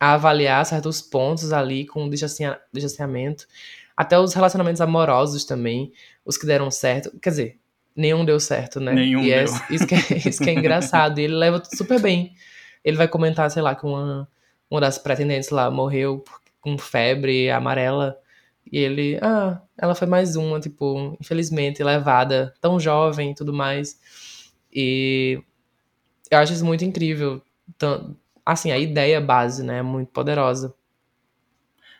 [0.00, 3.46] a avaliar certos pontos ali com distanciamento,
[3.94, 5.92] até os relacionamentos amorosos também,
[6.24, 7.12] os que deram certo.
[7.20, 7.58] Quer dizer,
[7.94, 8.92] nenhum deu certo, né?
[8.92, 9.54] Nenhum e é, deu.
[9.70, 11.18] Isso que, é, isso que é engraçado.
[11.18, 12.32] E ele leva super bem.
[12.82, 14.26] Ele vai comentar, sei lá, que uma,
[14.70, 16.24] uma das pretendentes lá morreu
[16.60, 18.18] com febre amarela.
[18.70, 23.98] E ele, ah, ela foi mais uma, tipo, infelizmente, levada, tão jovem e tudo mais.
[24.72, 25.42] E
[26.30, 27.40] eu acho isso muito incrível.
[28.44, 30.74] Assim, a ideia base, né, é muito poderosa.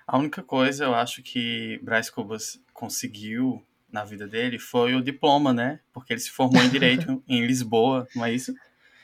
[0.07, 5.53] A única coisa eu acho que Braz Cubas conseguiu na vida dele foi o diploma,
[5.53, 5.81] né?
[5.93, 8.55] Porque ele se formou em Direito em Lisboa, não é isso?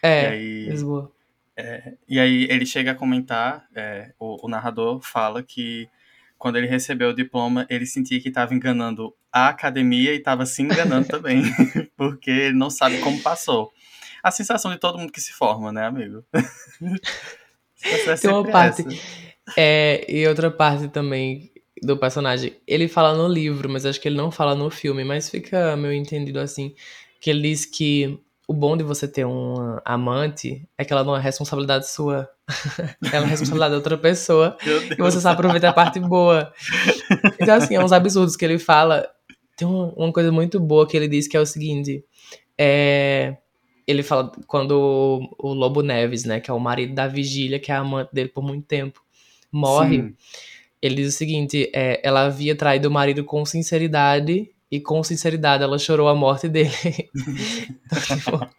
[0.02, 1.10] É, aí, Lisboa.
[1.56, 5.88] É, e aí ele chega a comentar, é, o, o, narrador fala que
[6.36, 10.62] quando ele recebeu o diploma, ele sentia que estava enganando a academia e estava se
[10.62, 11.42] enganando também,
[11.96, 13.72] porque ele não sabe como passou.
[14.22, 16.24] A sensação de todo mundo que se forma, né, amigo?
[18.20, 18.82] Tem uma parte.
[19.56, 22.56] É, e outra parte também do personagem.
[22.66, 25.92] Ele fala no livro, mas acho que ele não fala no filme, mas fica meio
[25.92, 26.74] entendido assim.
[27.20, 31.16] Que ele diz que o bom de você ter um amante é que ela não
[31.16, 32.28] é responsabilidade sua.
[33.12, 34.56] ela é responsabilidade de outra pessoa.
[34.90, 36.52] E você só aproveita a parte boa.
[37.40, 39.08] Então, assim, é uns absurdos que ele fala.
[39.56, 42.04] Tem uma coisa muito boa que ele diz que é o seguinte.
[42.58, 43.36] É,
[43.86, 47.74] ele fala quando o Lobo Neves, né, que é o marido da Vigília, que é
[47.74, 49.00] a amante dele por muito tempo,
[49.50, 50.02] morre.
[50.02, 50.14] Sim.
[50.82, 55.62] Ele diz o seguinte: é, ela havia traído o marido com sinceridade e com sinceridade
[55.62, 56.72] ela chorou a morte dele.
[57.86, 58.50] então, tipo,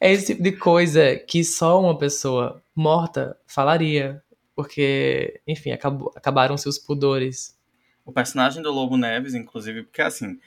[0.00, 4.20] é esse tipo de coisa que só uma pessoa morta falaria.
[4.56, 7.56] Porque, enfim, acabou, acabaram seus pudores.
[8.04, 10.38] O personagem do Lobo Neves, inclusive, porque assim,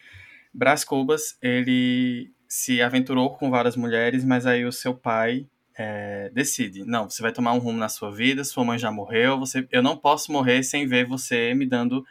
[0.54, 6.84] Brás Cubas, ele se aventurou com várias mulheres, mas aí o seu pai é, decide,
[6.84, 9.82] não, você vai tomar um rumo na sua vida, sua mãe já morreu, você, eu
[9.82, 12.06] não posso morrer sem ver você me dando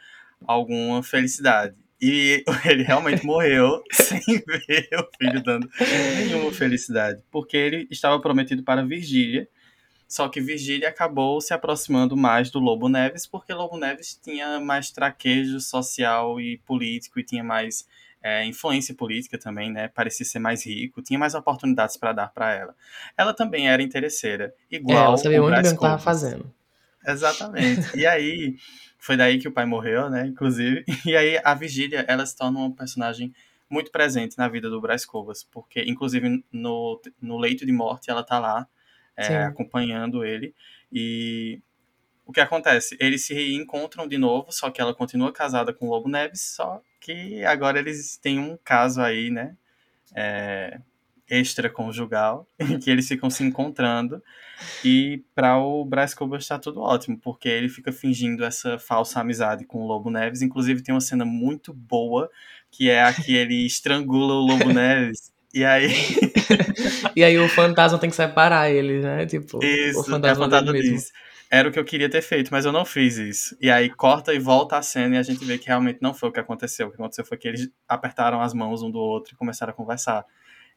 [0.45, 1.75] alguma felicidade.
[2.01, 5.69] E ele realmente morreu sem ver o filho dando
[6.17, 9.47] nenhuma felicidade, porque ele estava prometido para Virgília,
[10.07, 14.89] só que Virgília acabou se aproximando mais do Lobo Neves, porque Lobo Neves tinha mais
[14.89, 17.85] traquejo social e político e tinha mais
[18.23, 19.89] é, influência política também, né?
[19.89, 22.75] Parecia ser mais rico, tinha mais oportunidades para dar para ela.
[23.17, 24.97] Ela também era interesseira, igual.
[24.97, 26.53] É, ela sabia muito bem o que estava fazendo.
[27.05, 27.97] Exatamente.
[27.97, 28.55] E aí
[29.07, 30.27] foi daí que o pai morreu, né?
[30.27, 30.83] Inclusive.
[31.05, 33.33] E aí a Vigília, ela se torna uma personagem
[33.69, 38.21] muito presente na vida do Brás Covas, porque inclusive no, no leito de morte ela
[38.21, 38.67] tá lá
[39.15, 40.53] é, acompanhando ele
[40.91, 41.61] e
[42.25, 42.97] o que acontece?
[42.99, 46.81] Eles se encontram de novo, só que ela continua casada com o Lobo Neves, só
[46.99, 49.55] que agora eles têm um caso aí, né?
[50.13, 50.81] É,
[51.29, 54.21] extraconjugal, em que eles ficam se encontrando.
[54.83, 59.65] E para o Brás Cubas está tudo ótimo, porque ele fica fingindo essa falsa amizade
[59.65, 60.41] com o Lobo Neves.
[60.41, 62.29] Inclusive, tem uma cena muito boa,
[62.71, 65.31] que é a que ele estrangula o Lobo Neves.
[65.53, 65.89] E aí.
[67.15, 69.25] e aí o fantasma tem que separar ele, né?
[69.25, 71.11] Tipo, Isso, o fantasma, é fantasma diz.
[71.49, 73.57] Era o que eu queria ter feito, mas eu não fiz isso.
[73.61, 76.27] E aí corta e volta a cena e a gente vê que realmente não foi
[76.27, 76.87] o que aconteceu.
[76.87, 79.75] O que aconteceu foi que eles apertaram as mãos um do outro e começaram a
[79.75, 80.25] conversar.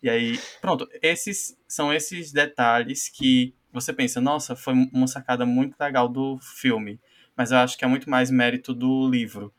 [0.03, 5.77] E aí, pronto, esses são esses detalhes que você pensa, nossa, foi uma sacada muito
[5.79, 6.99] legal do filme,
[7.37, 9.53] mas eu acho que é muito mais mérito do livro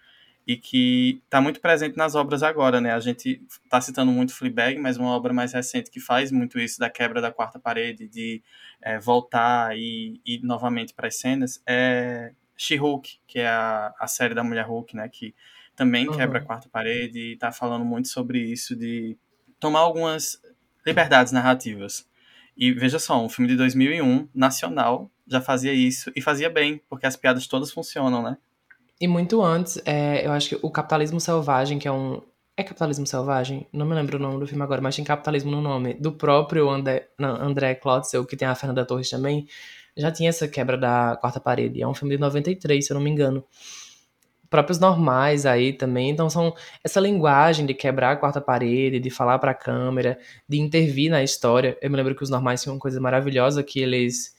[0.45, 2.91] e que está muito presente nas obras agora, né?
[2.91, 6.79] A gente está citando muito Fleabag, mas uma obra mais recente que faz muito isso
[6.79, 8.41] da quebra da quarta parede, de
[8.81, 14.33] é, voltar e ir novamente para as cenas, é She-Hulk, que é a, a série
[14.33, 15.07] da Mulher Hulk, né?
[15.07, 15.35] Que
[15.75, 19.17] também quebra a quarta parede e está falando muito sobre isso de
[19.61, 20.41] tomar algumas
[20.85, 22.05] liberdades narrativas.
[22.57, 27.05] E veja só, um filme de 2001, nacional, já fazia isso e fazia bem, porque
[27.05, 28.37] as piadas todas funcionam, né?
[28.99, 32.21] E muito antes, é, eu acho que o Capitalismo Selvagem, que é um.
[32.57, 33.65] É Capitalismo Selvagem?
[33.71, 35.93] Não me lembro o nome do filme agora, mas tem Capitalismo no nome.
[35.93, 39.47] Do próprio André, André Klotzel, que tem a Fernanda Torres também,
[39.95, 41.81] já tinha essa quebra da quarta parede.
[41.81, 43.43] É um filme de 93, se eu não me engano
[44.51, 46.09] próprios normais aí também.
[46.09, 50.59] Então são essa linguagem de quebrar a quarta parede, de falar para a câmera, de
[50.59, 51.77] intervir na história.
[51.81, 54.35] Eu me lembro que os normais tinham uma coisa maravilhosa que eles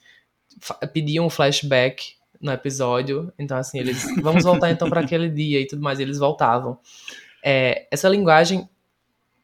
[0.92, 3.32] pediam um flashback no episódio.
[3.38, 6.78] Então assim, eles vamos voltar então para aquele dia e tudo mais, e eles voltavam.
[7.42, 8.68] É, essa linguagem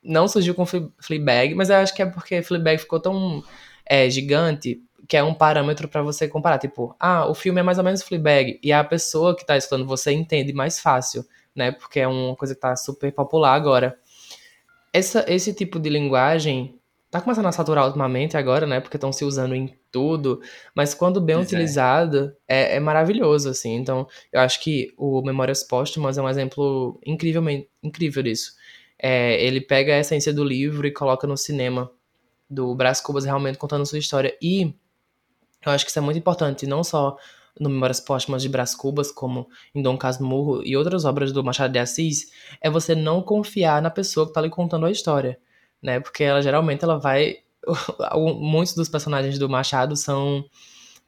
[0.05, 3.43] não surgiu com Fleabag, mas eu acho que é porque Fleabag ficou tão
[3.87, 6.59] é, gigante que é um parâmetro para você comparar.
[6.59, 9.87] Tipo, ah, o filme é mais ou menos Fleabag, e a pessoa que tá escutando
[9.87, 11.73] você entende mais fácil, né?
[11.73, 13.99] Porque é uma coisa que tá super popular agora.
[14.93, 16.79] Essa, esse tipo de linguagem
[17.11, 18.81] tá começando a saturar ultimamente agora, né?
[18.81, 20.41] Porque estão se usando em tudo,
[20.75, 21.57] mas quando bem pois é.
[21.57, 22.77] utilizado, é.
[22.77, 22.81] é.
[22.81, 23.77] maravilhoso, assim.
[23.77, 28.53] Então, eu acho que o Memórias Póstumas é um exemplo incrivelmente incrível disso.
[28.99, 31.91] É, ele pega a essência do livro e coloca no cinema
[32.51, 34.37] do Brás Cubas realmente contando sua história.
[34.43, 34.75] E
[35.65, 37.17] eu acho que isso é muito importante, não só
[37.59, 41.73] no Memórias Póstumas de Brás Cubas, como em Dom Casmurro e outras obras do Machado
[41.73, 45.39] de Assis, é você não confiar na pessoa que está lhe contando a história,
[45.83, 46.01] né?
[46.01, 47.39] Porque ela geralmente ela vai
[48.39, 50.45] muitos dos personagens do Machado são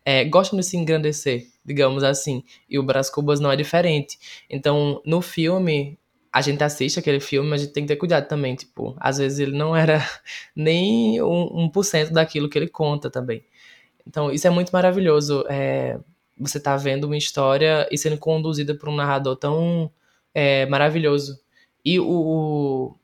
[0.04, 4.18] é, gostam de se engrandecer, digamos assim, e o Brás Cubas não é diferente.
[4.48, 5.98] Então, no filme,
[6.32, 9.18] a gente assiste aquele filme, mas a gente tem que ter cuidado também, tipo, às
[9.18, 9.98] vezes ele não era
[10.56, 13.44] nem um, um por cento daquilo que ele conta também.
[14.10, 15.44] Então, isso é muito maravilhoso.
[15.48, 16.00] É,
[16.36, 19.88] você tá vendo uma história e sendo conduzida por um narrador tão
[20.34, 21.38] é, maravilhoso.
[21.84, 22.96] E o, o,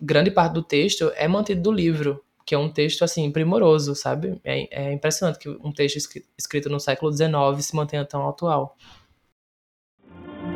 [0.00, 4.40] grande parte do texto é mantido do livro, que é um texto assim primoroso, sabe?
[4.42, 5.98] É, é impressionante que um texto
[6.38, 7.30] escrito no século XIX
[7.60, 8.74] se mantenha tão atual.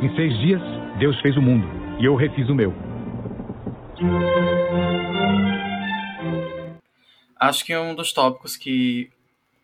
[0.01, 0.61] Em seis dias,
[0.97, 1.67] Deus fez o mundo
[2.01, 2.73] e eu refiz o meu.
[7.39, 9.11] Acho que é um dos tópicos que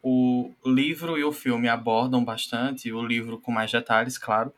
[0.01, 4.53] o livro e o filme abordam bastante, o livro com mais detalhes, claro,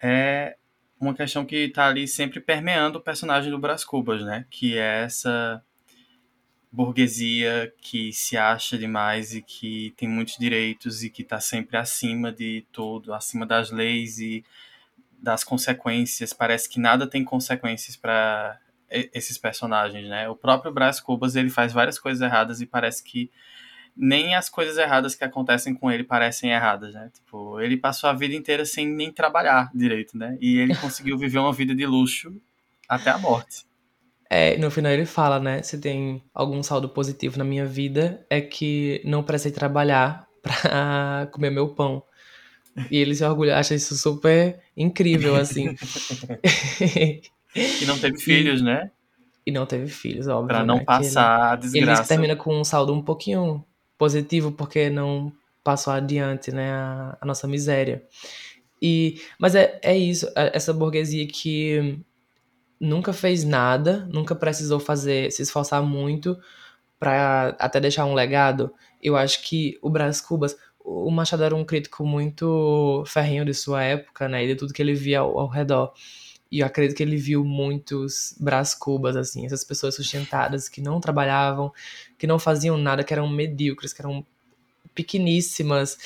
[0.00, 0.56] é
[1.00, 4.46] uma questão que está ali sempre permeando o personagem do Brás Cubas, né?
[4.50, 5.62] Que é essa
[6.72, 12.32] burguesia que se acha demais e que tem muitos direitos e que está sempre acima
[12.32, 14.44] de tudo, acima das leis e
[15.20, 16.32] das consequências.
[16.32, 18.58] Parece que nada tem consequências para
[18.90, 20.28] esses personagens, né?
[20.28, 23.30] O próprio Brás Cubas ele faz várias coisas erradas e parece que
[23.96, 27.10] nem as coisas erradas que acontecem com ele parecem erradas, né?
[27.14, 30.36] Tipo, ele passou a vida inteira sem nem trabalhar direito, né?
[30.40, 32.34] E ele conseguiu viver uma vida de luxo
[32.88, 33.64] até a morte.
[34.28, 35.62] É, no final ele fala, né?
[35.62, 41.50] Se tem algum saldo positivo na minha vida, é que não precisei trabalhar pra comer
[41.50, 42.02] meu pão.
[42.90, 45.76] E ele se orgulha, acha isso super incrível, assim.
[47.54, 48.90] e não teve filhos, e, né?
[49.46, 50.48] E não teve filhos, óbvio.
[50.48, 50.84] Pra não né?
[50.84, 52.02] passar ele, a desgraça.
[52.02, 53.64] Ele termina com um saldo um pouquinho
[53.98, 58.04] positivo porque não passou adiante, né, a, a nossa miséria.
[58.80, 61.98] E, mas é, é isso, é, essa burguesia que
[62.78, 66.38] nunca fez nada, nunca precisou fazer, se esforçar muito
[66.98, 68.72] para até deixar um legado.
[69.02, 73.82] Eu acho que o Brás Cubas, o Machado era um crítico muito ferrinho de sua
[73.82, 75.92] época, né, e de tudo que ele via ao, ao redor.
[76.54, 81.00] E eu acredito que ele viu muitos Brás Cubas, assim, essas pessoas sustentadas que não
[81.00, 81.72] trabalhavam,
[82.16, 84.24] que não faziam nada, que eram medíocres, que eram
[84.94, 85.98] pequeníssimas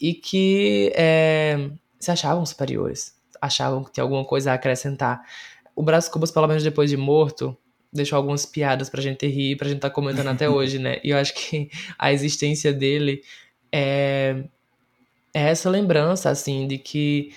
[0.00, 5.24] e que é, se achavam superiores, achavam que tinha alguma coisa a acrescentar.
[5.72, 7.56] O Brás Cubas, pelo menos depois de morto,
[7.92, 10.98] deixou algumas piadas pra gente rir, pra gente estar tá comentando até hoje, né?
[11.04, 13.22] E eu acho que a existência dele
[13.70, 14.42] é,
[15.32, 17.32] é essa lembrança, assim, de que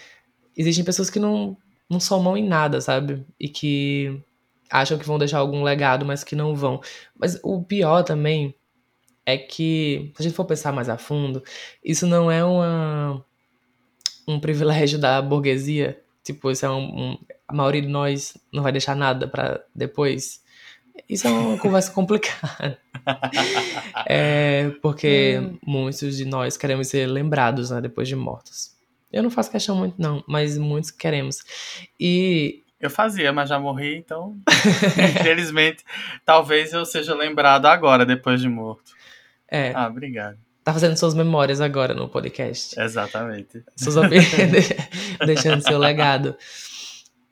[0.58, 1.56] existem pessoas que não
[1.89, 3.26] não somam em nada, sabe?
[3.39, 4.21] E que
[4.69, 6.82] acham que vão deixar algum legado, mas que não vão.
[7.17, 8.56] Mas o pior também
[9.26, 11.43] é que, se a gente for pensar mais a fundo,
[11.84, 13.26] isso não é uma,
[14.28, 16.02] um privilégio da burguesia.
[16.24, 17.17] Tipo, isso é um, um
[17.48, 20.43] a maioria de nós não vai deixar nada para depois.
[21.08, 22.80] Isso é uma conversa complicada.
[24.08, 25.58] é, porque hum.
[25.65, 28.75] muitos de nós queremos ser lembrados né, depois de mortos.
[29.15, 31.41] Eu não faço questão muito, não, mas muitos queremos.
[31.97, 32.63] E.
[32.82, 34.38] Eu fazia, mas já morri, então.
[35.17, 35.86] infelizmente,
[36.25, 38.91] talvez eu seja lembrado agora, depois de morto.
[39.49, 39.71] É.
[39.73, 40.38] Ah, obrigado.
[40.65, 42.78] Tá fazendo suas memórias agora no podcast.
[42.78, 43.63] Exatamente.
[43.78, 43.95] Suas
[45.25, 46.36] deixando seu legado.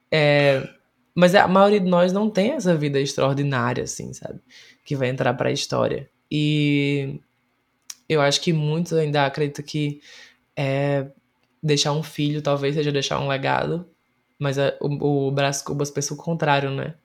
[0.10, 0.66] É,
[1.14, 4.40] mas a maioria de nós não tem essa vida extraordinária, assim, sabe?
[4.86, 6.10] Que vai entrar pra história.
[6.32, 7.20] E
[8.08, 10.00] eu acho que muitos ainda acreditam que
[10.56, 11.08] é,
[11.64, 13.88] deixar um filho talvez seja deixar um legado,
[14.38, 16.96] mas a, o, o Brás Cubas pensa o contrário, né?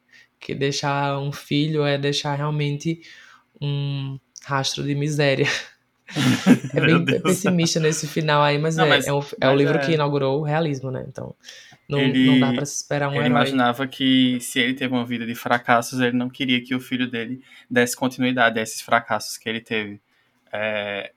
[0.40, 3.00] Que deixar um filho é deixar realmente
[3.61, 5.46] um rastro de miséria.
[6.74, 9.76] é bem pessimista nesse final aí, mas, não, é, mas é, um, é o livro
[9.76, 9.78] é...
[9.78, 11.04] que inaugurou o realismo, né?
[11.06, 11.34] Então
[11.88, 13.30] não, ele, não dá pra se esperar um ele herói.
[13.30, 17.11] imaginava que se ele teve uma vida de fracassos, ele não queria que o filho
[17.11, 20.00] dele desse continuidade a esses fracassos que ele teve.
[20.52, 21.12] É,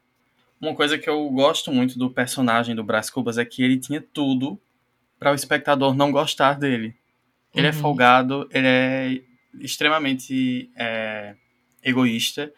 [0.62, 4.02] uma coisa que eu gosto muito do personagem do Brás Cubas é que ele tinha
[4.02, 4.60] tudo
[5.20, 6.96] para o espectador não gostar dele.
[7.54, 7.76] Ele é Uhum.
[7.78, 9.22] folgado, ele é
[9.60, 11.36] extremamente é,
[11.84, 12.52] egoísta.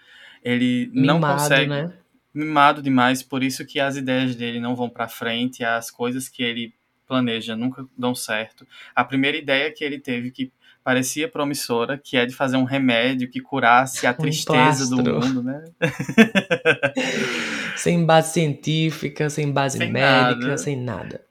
[0.43, 1.69] Ele não Mimado, consegue.
[1.69, 1.93] né?
[2.33, 6.41] Mimado demais, por isso que as ideias dele não vão pra frente, as coisas que
[6.43, 6.73] ele
[7.07, 8.67] planeja nunca dão certo.
[8.95, 10.51] A primeira ideia que ele teve que
[10.83, 15.41] parecia promissora, que é de fazer um remédio que curasse a Um tristeza do mundo,
[15.43, 15.63] né?
[17.75, 20.57] Sem base científica, sem base Sem médica, nada.
[20.57, 21.25] sem nada.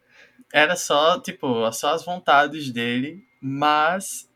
[0.53, 4.28] era só, tipo, só as vontades dele, mas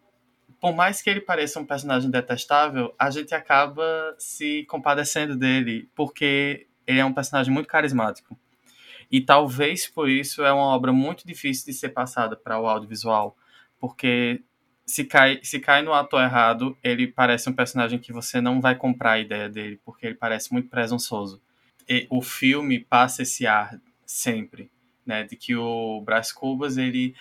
[0.61, 6.67] por mais que ele pareça um personagem detestável, a gente acaba se compadecendo dele, porque
[6.87, 8.39] ele é um personagem muito carismático.
[9.11, 13.37] E talvez por isso é uma obra muito difícil de ser passada para o audiovisual,
[13.79, 14.43] porque
[14.87, 18.77] se cai, se cai no ator errado, ele parece um personagem que você não vai
[18.77, 21.43] comprar a ideia dele, porque ele parece muito presunçoso.
[21.89, 24.71] E o filme passa esse ar sempre
[25.07, 27.15] né, de que o Brás Cubas, ele,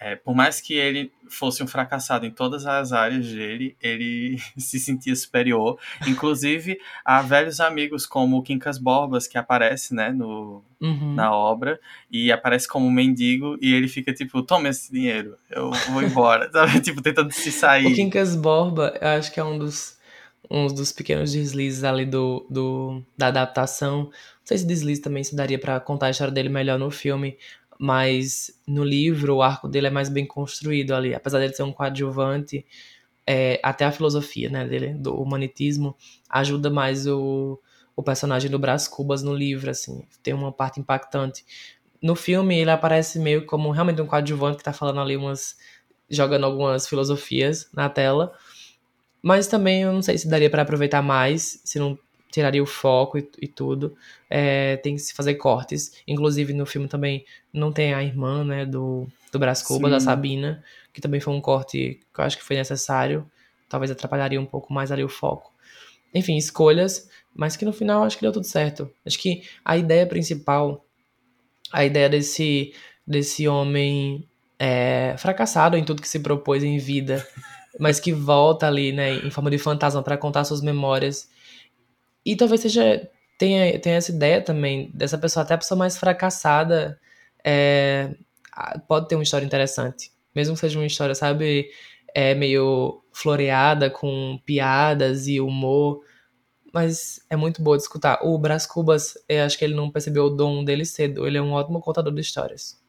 [0.00, 4.80] é, por mais que ele fosse um fracassado em todas as áreas dele, ele se
[4.80, 5.78] sentia superior,
[6.08, 11.14] inclusive a velhos amigos como o Quincas Borbas, que aparece, né, no, Uhum.
[11.14, 11.78] na obra,
[12.10, 16.48] e aparece como um mendigo, e ele fica tipo, toma esse dinheiro, eu vou embora,
[16.52, 17.86] sabe, tipo, tentando se sair.
[17.86, 19.98] O Quincas Borba, eu acho que é um dos,
[20.50, 24.04] um dos pequenos deslizes ali do, do, da adaptação.
[24.04, 24.10] Não
[24.44, 27.36] sei se deslize também se daria pra contar a história dele melhor no filme,
[27.82, 31.14] mas no livro o arco dele é mais bem construído ali.
[31.14, 32.66] Apesar dele ser um coadjuvante,
[33.26, 35.96] é, até a filosofia né, dele, do humanitismo,
[36.28, 37.58] ajuda mais o,
[37.96, 40.04] o personagem do Brás Cubas no livro, assim.
[40.22, 41.42] Tem uma parte impactante.
[42.02, 45.56] No filme ele aparece meio como realmente um coadjuvante que tá falando ali umas
[46.10, 48.34] jogando algumas filosofias na tela.
[49.22, 51.98] Mas também eu não sei se daria pra aproveitar mais, se não
[52.30, 53.96] tiraria o foco e, e tudo.
[54.28, 55.92] É, tem que se fazer cortes.
[56.06, 59.90] Inclusive no filme também não tem a irmã, né, do, do Brás Cubas, Sim.
[59.90, 63.28] da Sabina, que também foi um corte que eu acho que foi necessário.
[63.68, 65.52] Talvez atrapalharia um pouco mais ali o foco.
[66.14, 68.90] Enfim, escolhas, mas que no final acho que deu tudo certo.
[69.06, 70.84] Acho que a ideia principal,
[71.72, 72.74] a ideia desse,
[73.06, 74.26] desse homem
[74.58, 77.26] é, fracassado em tudo que se propôs em vida,
[77.78, 81.28] mas que volta ali, né, em forma de fantasma para contar suas memórias.
[82.24, 83.08] E talvez seja
[83.38, 87.00] tenha, tenha essa ideia também dessa pessoa, até a pessoa mais fracassada,
[87.44, 88.14] é,
[88.86, 90.12] pode ter uma história interessante.
[90.34, 91.70] Mesmo que seja uma história, sabe,
[92.14, 96.02] é meio floreada com piadas e humor,
[96.72, 98.20] mas é muito boa de escutar.
[98.22, 99.14] O Brás Cubas,
[99.44, 101.26] acho que ele não percebeu o dom dele cedo.
[101.26, 102.80] Ele é um ótimo contador de histórias.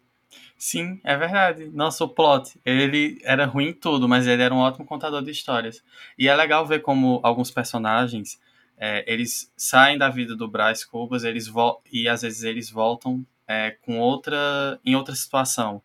[0.58, 1.70] Sim, é verdade.
[1.74, 5.32] Nossa, o plot, ele era ruim em tudo, mas ele era um ótimo contador de
[5.32, 5.84] histórias.
[6.18, 8.40] E é legal ver como alguns personagens,
[8.84, 11.46] é, eles saem da vida do Brás Cubas, eles
[11.94, 15.84] e às vezes eles voltam é, com outra, em outra situação.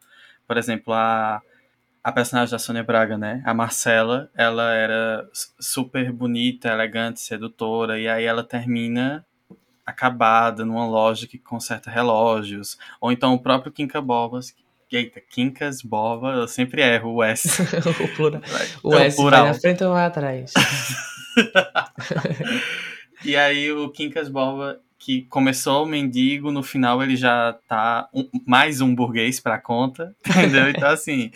[0.48, 1.42] Por exemplo, a,
[2.02, 3.42] a personagem da Sônia Braga, né?
[3.44, 5.28] A Marcela, ela era
[5.60, 9.26] super bonita, elegante, sedutora, e aí ela termina
[9.84, 12.78] acabada numa loja que conserta relógios.
[12.98, 14.56] Ou então o próprio Quinca Bobas.
[14.90, 17.60] Eita, Quincas Boba, eu sempre erro o S.
[17.60, 18.40] o plural.
[18.82, 19.46] O É o S vai plural.
[19.48, 20.54] na frente ou vai atrás?
[23.26, 28.28] E aí o Quincas Borba, que começou o mendigo, no final ele já tá um-
[28.46, 30.70] mais um burguês pra conta, entendeu?
[30.70, 31.32] Então assim,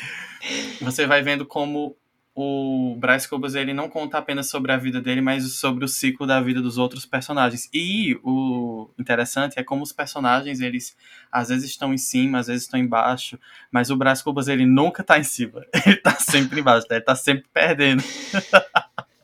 [0.81, 1.97] você vai vendo como
[2.33, 6.27] o Braz Cubas ele não conta apenas sobre a vida dele, mas sobre o ciclo
[6.27, 7.69] da vida dos outros personagens.
[7.75, 10.97] E o interessante é como os personagens, eles
[11.31, 13.39] às vezes estão em cima, às vezes estão embaixo,
[13.71, 15.67] mas o Braz Cubas ele nunca tá em cima.
[15.85, 16.97] Ele tá sempre embaixo, né?
[16.97, 18.03] ele tá sempre perdendo.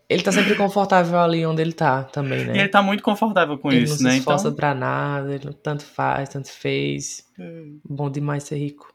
[0.09, 2.57] Ele tá sempre confortável ali onde ele tá também, né?
[2.57, 4.12] E ele tá muito confortável com ele isso, não né?
[4.12, 7.24] se esforça Então, pra nada, ele tanto faz, tanto fez.
[7.84, 8.94] Bom demais ser rico.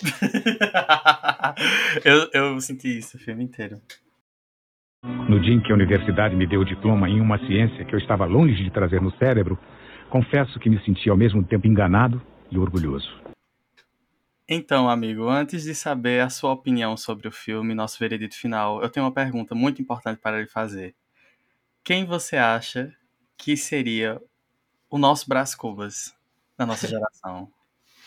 [2.04, 3.80] eu, eu senti isso o filme inteiro.
[5.28, 7.98] No dia em que a universidade me deu o diploma em uma ciência que eu
[7.98, 9.58] estava longe de trazer no cérebro,
[10.10, 13.08] confesso que me senti ao mesmo tempo enganado e orgulhoso.
[14.48, 18.88] Então, amigo, antes de saber a sua opinião sobre o filme, nosso veredito final, eu
[18.88, 20.94] tenho uma pergunta muito importante para lhe fazer.
[21.82, 22.94] Quem você acha
[23.36, 24.22] que seria
[24.88, 26.14] o nosso Brás Cubas
[26.56, 27.50] da nossa geração?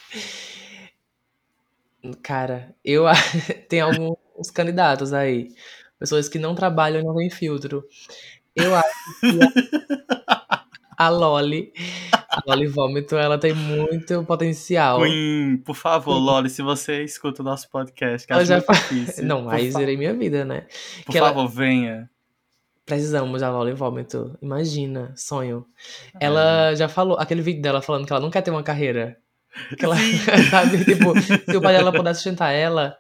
[2.24, 3.04] Cara, eu
[3.68, 5.54] tem alguns candidatos aí.
[6.00, 7.86] Pessoas que não trabalham e não têm filtro.
[8.56, 9.28] Eu acho que
[11.00, 11.72] a, Loli,
[12.30, 15.00] a Loli Vômito, ela tem muito potencial.
[15.02, 19.26] Queen, por favor, Loli, se você escuta o nosso podcast, que Ela já fa- difícil.
[19.26, 20.68] Não, por, aí fa- zerei minha vida, né?
[21.06, 22.10] por que ela- favor, venha.
[22.86, 24.38] Precisamos da Loli Vômito.
[24.42, 25.66] Imagina, sonho.
[26.20, 29.18] Ela já falou, aquele vídeo dela falando que ela não quer ter uma carreira.
[29.78, 29.96] Que ela,
[30.52, 32.98] sabe, tipo, se o pai dela pudesse sustentar ela,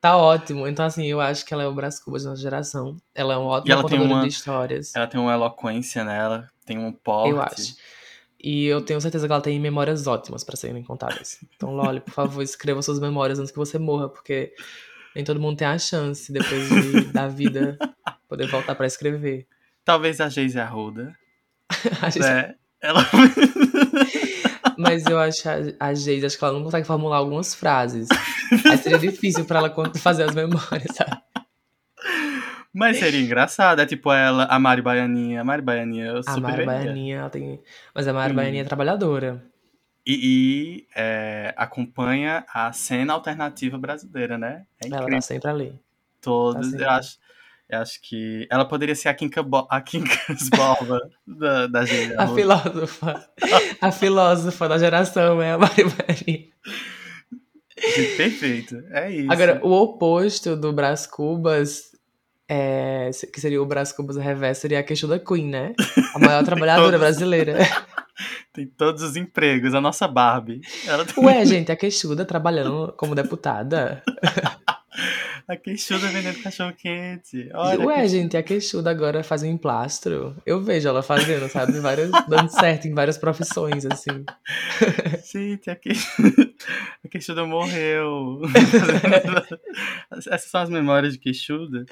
[0.00, 0.68] Tá ótimo.
[0.68, 2.96] Então, assim, eu acho que ela é o Brás Cubas da nossa geração.
[3.12, 4.94] Ela é uma ótima contadora uma, de histórias.
[4.94, 7.30] Ela tem uma eloquência nela, tem um porte.
[7.30, 7.76] Eu acho.
[8.40, 11.40] E eu tenho certeza que ela tem memórias ótimas para serem contadas.
[11.56, 14.52] Então, Loli, por favor, escreva suas memórias antes que você morra, porque
[15.16, 17.76] nem todo mundo tem a chance, depois de, da vida,
[18.28, 19.48] poder voltar para escrever.
[19.84, 21.16] Talvez a Geise Arruda.
[22.00, 22.28] a Geise...
[22.28, 23.04] É, ela...
[24.78, 28.08] Mas eu acho a, a Geise, acho que ela não consegue formular algumas frases.
[28.70, 31.20] Aí seria difícil para ela fazer as memórias, sabe?
[32.78, 35.40] Mas seria engraçado, é tipo ela, a Mari Baianinha.
[35.40, 37.60] A Mari Baianinha, eu A Mari Baianinha, ela tem.
[37.92, 38.36] Mas a Mari hum.
[38.36, 39.44] Baianinha é trabalhadora.
[40.06, 44.64] E, e é, acompanha a cena alternativa brasileira, né?
[44.80, 45.74] É ela tá sempre ali.
[46.20, 47.18] Todos, tá eu acho.
[47.68, 52.32] Eu acho que ela poderia ser a Kinka, Bo a Kinkas Borba da, da geração.
[52.32, 53.30] A filósofa.
[53.80, 56.48] a filósofa da geração é a Mari Baianinha.
[58.16, 59.32] Perfeito, é isso.
[59.32, 61.87] Agora, o oposto do Brás Cubas
[62.48, 65.74] é, que seria o Brás Cubas Reverso, seria a questão da Queen, né?
[66.14, 67.00] A maior trabalhadora todos...
[67.00, 67.58] brasileira.
[68.52, 70.60] Tem todos os empregos, a nossa Barbie.
[71.14, 71.24] Tem...
[71.24, 74.02] Ué, gente, a Queixuda trabalhando como deputada.
[75.46, 77.48] a Queixuda vendendo cachorro-quente.
[77.54, 78.08] Ué, que...
[78.08, 80.34] gente, a Queixuda agora faz um emplastro.
[80.44, 81.78] Eu vejo ela fazendo, sabe?
[81.78, 84.24] Várias, dando certo em várias profissões, assim.
[85.30, 86.50] Gente, a Queixuda,
[87.04, 88.40] a Queixuda morreu.
[90.10, 91.86] Essas são as memórias de Queixuda.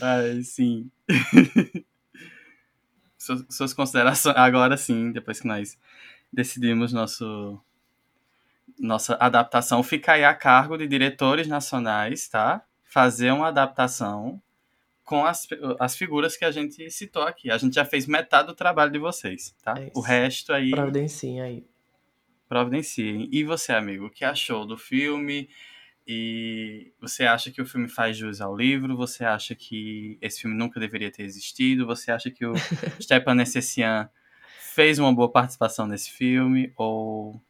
[0.00, 0.90] Ai, sim
[3.26, 4.36] suas, suas considerações.
[4.36, 5.78] Agora sim, depois que nós
[6.32, 7.60] decidimos nosso
[8.78, 12.62] nossa adaptação, fica aí a cargo de diretores nacionais, tá?
[12.84, 14.40] Fazer uma adaptação
[15.02, 17.50] com as, as figuras que a gente citou aqui.
[17.50, 19.74] A gente já fez metade do trabalho de vocês, tá?
[19.78, 20.72] É o resto aí.
[20.72, 21.64] Providenciem aí.
[22.48, 23.28] Providenciem.
[23.32, 25.48] E você, amigo, o que achou do filme?
[26.06, 28.96] E você acha que o filme faz jus ao livro?
[28.96, 31.86] Você acha que esse filme nunca deveria ter existido?
[31.86, 32.54] Você acha que o
[33.02, 34.08] Stepan Essessian
[34.60, 36.72] fez uma boa participação nesse filme?
[36.76, 37.40] Ou.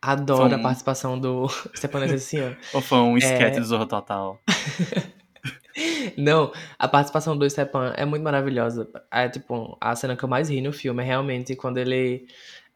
[0.00, 0.58] Adoro um...
[0.58, 2.56] a participação do Stepan Essessian.
[2.72, 3.60] ou foi um esquete é...
[3.60, 4.40] do Zorro Total?
[6.16, 8.88] Não, a participação do Stepan é muito maravilhosa.
[9.10, 12.28] É tipo, a cena que eu mais ri no filme é realmente quando ele.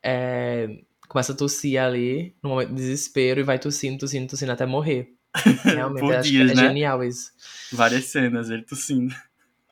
[0.02, 0.68] É
[1.10, 5.12] começa a tossir ali, no momento de desespero, e vai tossindo, tossindo, tossindo até morrer.
[5.64, 6.68] Realmente, Por acho dias, que é né?
[6.68, 7.32] genial isso.
[7.72, 9.14] Várias cenas, ele tossindo.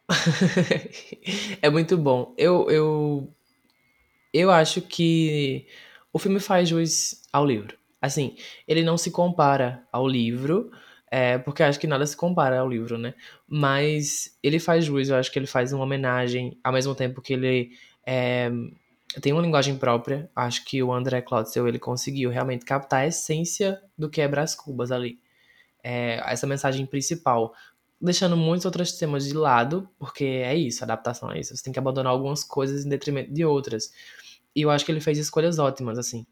[1.61, 2.35] é muito bom.
[2.39, 3.35] Eu, eu,
[4.33, 5.67] eu acho que
[6.13, 7.77] o filme faz jus ao livro.
[8.01, 8.37] Assim,
[8.67, 10.71] ele não se compara ao livro,
[11.11, 13.15] é, porque acho que nada se compara ao livro, né?
[13.47, 17.33] Mas ele faz jus, eu acho que ele faz uma homenagem, ao mesmo tempo que
[17.33, 17.73] ele
[18.07, 18.49] é,
[19.21, 20.31] tem uma linguagem própria.
[20.37, 24.55] Acho que o André Clotzeu, ele conseguiu realmente captar a essência do que é Brás
[24.55, 25.19] Cubas ali
[25.83, 27.55] é, essa mensagem principal,
[28.01, 31.57] deixando muitos outros temas de lado, porque é isso, adaptação é isso.
[31.57, 33.93] Você tem que abandonar algumas coisas em detrimento de outras.
[34.55, 36.27] E eu acho que ele fez escolhas ótimas, assim.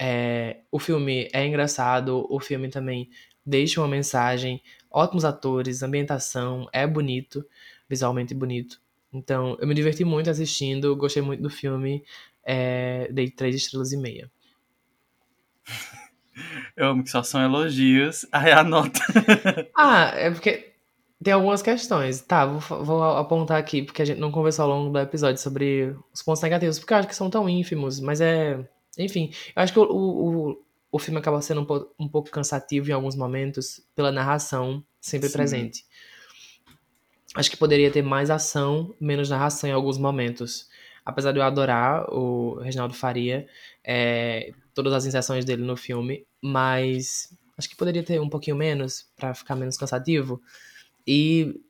[0.00, 3.10] É, o filme é engraçado, o filme também
[3.46, 7.44] deixa uma mensagem, ótimos atores, ambientação, é bonito,
[7.88, 8.80] visualmente bonito.
[9.12, 12.04] Então, eu me diverti muito assistindo, gostei muito do filme,
[12.44, 14.30] é, dei três estrelas e meia.
[16.76, 18.26] Eu amo que só são elogios.
[18.32, 19.00] Aí a nota.
[19.76, 20.72] ah, é porque
[21.22, 22.20] tem algumas questões.
[22.20, 25.96] Tá, vou, vou, apontar aqui, porque a gente não conversou ao longo do episódio sobre
[26.12, 28.58] os pontos negativos, porque eu acho que são tão ínfimos, mas é.
[28.98, 30.62] Enfim, eu acho que o, o,
[30.92, 35.28] o filme acaba sendo um, po, um pouco cansativo em alguns momentos pela narração sempre
[35.28, 35.32] Sim.
[35.32, 35.84] presente.
[37.34, 40.68] Acho que poderia ter mais ação, menos narração em alguns momentos.
[41.04, 43.46] Apesar de eu adorar o Reginaldo Faria,
[43.84, 49.10] é, todas as inserções dele no filme, mas acho que poderia ter um pouquinho menos
[49.16, 50.40] para ficar menos cansativo.
[51.06, 51.60] E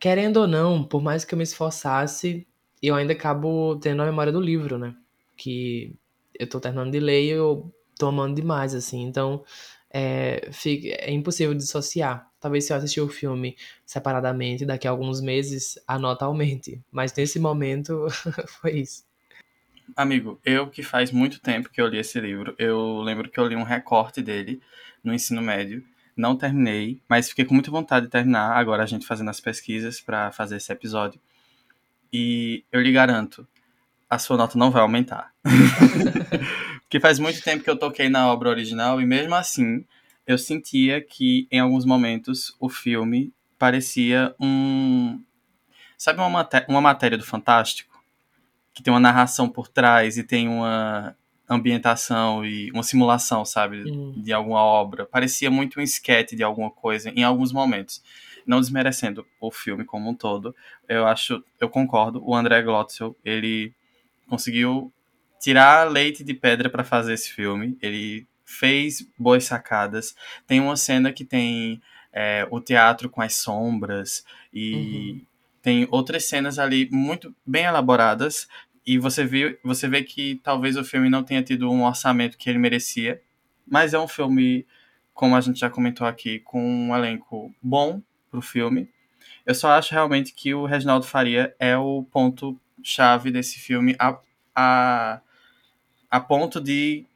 [0.00, 2.46] querendo ou não, por mais que eu me esforçasse,
[2.82, 4.94] eu ainda acabo tendo a memória do livro, né?
[5.36, 5.94] Que
[6.38, 9.02] eu tô terminando de ler e eu tô amando demais, assim.
[9.02, 9.44] Então,
[9.90, 12.31] é, fica, é impossível dissociar.
[12.42, 16.80] Talvez se eu assistir o filme separadamente, daqui a alguns meses, a nota aumente.
[16.90, 18.08] Mas nesse momento,
[18.60, 19.04] foi isso.
[19.94, 23.46] Amigo, eu que faz muito tempo que eu li esse livro, eu lembro que eu
[23.46, 24.60] li um recorte dele
[25.04, 25.84] no ensino médio.
[26.16, 28.56] Não terminei, mas fiquei com muita vontade de terminar.
[28.56, 31.20] Agora a gente fazendo as pesquisas para fazer esse episódio.
[32.12, 33.46] E eu lhe garanto,
[34.10, 35.32] a sua nota não vai aumentar.
[36.82, 39.84] Porque faz muito tempo que eu toquei na obra original e mesmo assim
[40.26, 45.20] eu sentia que em alguns momentos o filme parecia um.
[45.96, 47.92] Sabe uma, uma matéria do Fantástico?
[48.74, 51.14] que tem uma narração por trás e tem uma
[51.48, 54.14] ambientação e uma simulação, sabe, Hum.
[54.16, 55.04] de alguma obra.
[55.04, 58.02] Parecia muito um esquete de alguma coisa em alguns momentos.
[58.46, 60.54] Não desmerecendo o filme como um todo,
[60.88, 62.22] eu acho, eu concordo.
[62.24, 63.74] O André Glotzel, ele
[64.26, 64.90] conseguiu
[65.38, 67.76] tirar leite de pedra para fazer esse filme.
[67.82, 70.14] Ele fez boas sacadas.
[70.46, 71.80] Tem uma cena que tem
[72.12, 75.22] é, o teatro com as sombras e
[75.62, 78.48] tem outras cenas ali muito bem elaboradas
[78.84, 82.50] e você vê, você vê que talvez o filme não tenha tido um orçamento que
[82.50, 83.22] ele merecia,
[83.66, 84.66] mas é um filme,
[85.14, 88.88] como a gente já comentou aqui, com um elenco bom pro filme.
[89.46, 94.18] Eu só acho realmente que o Reginaldo Faria é o ponto chave desse filme a,
[94.54, 95.20] a,
[96.10, 97.06] a ponto de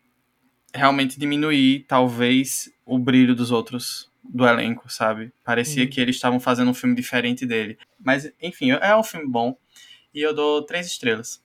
[0.77, 5.33] realmente diminuir talvez o brilho dos outros do elenco, sabe?
[5.45, 5.89] Parecia Hum.
[5.89, 7.79] que eles estavam fazendo um filme diferente dele.
[8.03, 9.57] Mas, enfim, é um filme bom.
[10.14, 11.41] E eu dou três estrelas.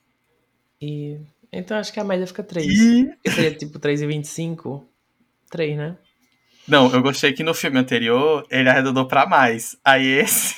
[0.82, 1.18] E.
[1.52, 2.66] Então acho que a média fica 3.
[2.68, 3.12] E...
[3.30, 4.84] Seria tipo 3,25?
[5.50, 5.98] 3, né?
[6.68, 9.76] Não, eu gostei que no filme anterior ele arredondou pra mais.
[9.84, 10.56] Aí esse.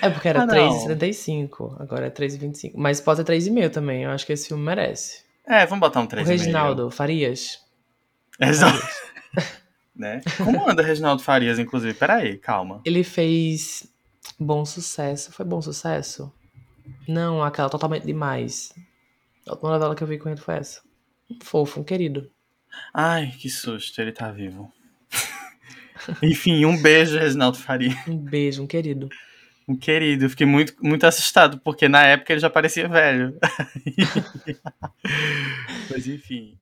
[0.00, 0.54] É porque era Ah, não.
[0.54, 1.76] 3,75.
[1.80, 2.72] Agora é 3,25.
[2.76, 4.04] Mas pode ser 3,5 também.
[4.04, 5.24] Eu acho que esse filme merece.
[5.44, 6.24] É, vamos botar um O 3,5.
[6.24, 7.60] Reginaldo Farias.
[8.48, 8.86] Exato.
[9.94, 10.20] né?
[10.36, 11.94] Como anda Reginaldo Farias, inclusive?
[11.94, 12.80] Peraí, calma.
[12.84, 13.86] Ele fez
[14.38, 15.32] Bom Sucesso.
[15.32, 16.32] Foi Bom Sucesso?
[17.06, 18.74] Não, aquela Totalmente Demais.
[19.46, 20.80] A última novela que eu vi com ele foi essa.
[21.30, 22.30] Um fofo, um querido.
[22.92, 24.72] Ai, que susto, ele tá vivo.
[26.22, 27.96] Enfim, um beijo, Reginaldo Faria.
[28.08, 29.08] Um beijo, um querido.
[29.68, 30.24] Um querido.
[30.24, 33.38] Eu fiquei muito, muito assustado, porque na época ele já parecia velho.
[35.90, 36.58] Mas enfim.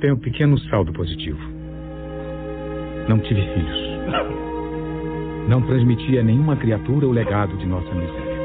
[0.00, 1.40] Tenho um pequeno saldo positivo.
[3.08, 3.78] Não tive filhos.
[5.48, 8.36] Não transmiti a nenhuma criatura o legado de nossa miséria.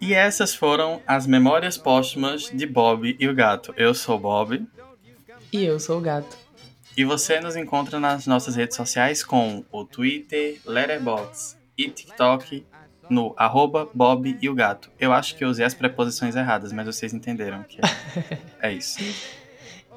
[0.00, 3.74] E essas foram as memórias póstumas de Bob e o Gato.
[3.76, 4.66] Eu sou Bob.
[5.52, 6.36] E eu sou o gato.
[6.96, 12.64] E você nos encontra nas nossas redes sociais com o Twitter, Letterboxd e TikTok
[13.08, 14.90] no arroba Bob e o Gato.
[14.98, 18.38] Eu acho que eu usei as preposições erradas, mas vocês entenderam que é,
[18.68, 18.98] é isso.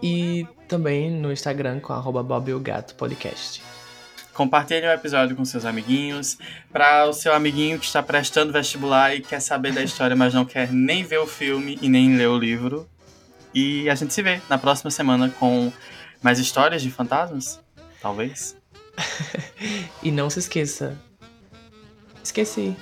[0.01, 3.61] E também no Instagram com arroba Bob e o Gato Podcast.
[4.33, 6.37] Compartilhe o episódio com seus amiguinhos.
[6.71, 10.45] Para o seu amiguinho que está prestando vestibular e quer saber da história, mas não
[10.45, 12.87] quer nem ver o filme e nem ler o livro.
[13.53, 15.73] E a gente se vê na próxima semana com
[16.21, 17.59] mais histórias de fantasmas?
[18.01, 18.55] Talvez.
[20.01, 20.97] E não se esqueça.
[22.23, 22.73] Esqueci.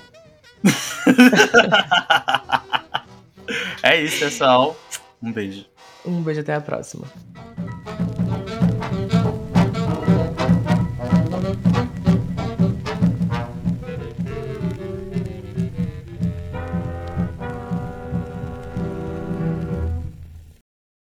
[3.83, 4.75] é isso, pessoal.
[5.21, 5.65] Um beijo.
[6.05, 7.07] Um beijo até a próxima.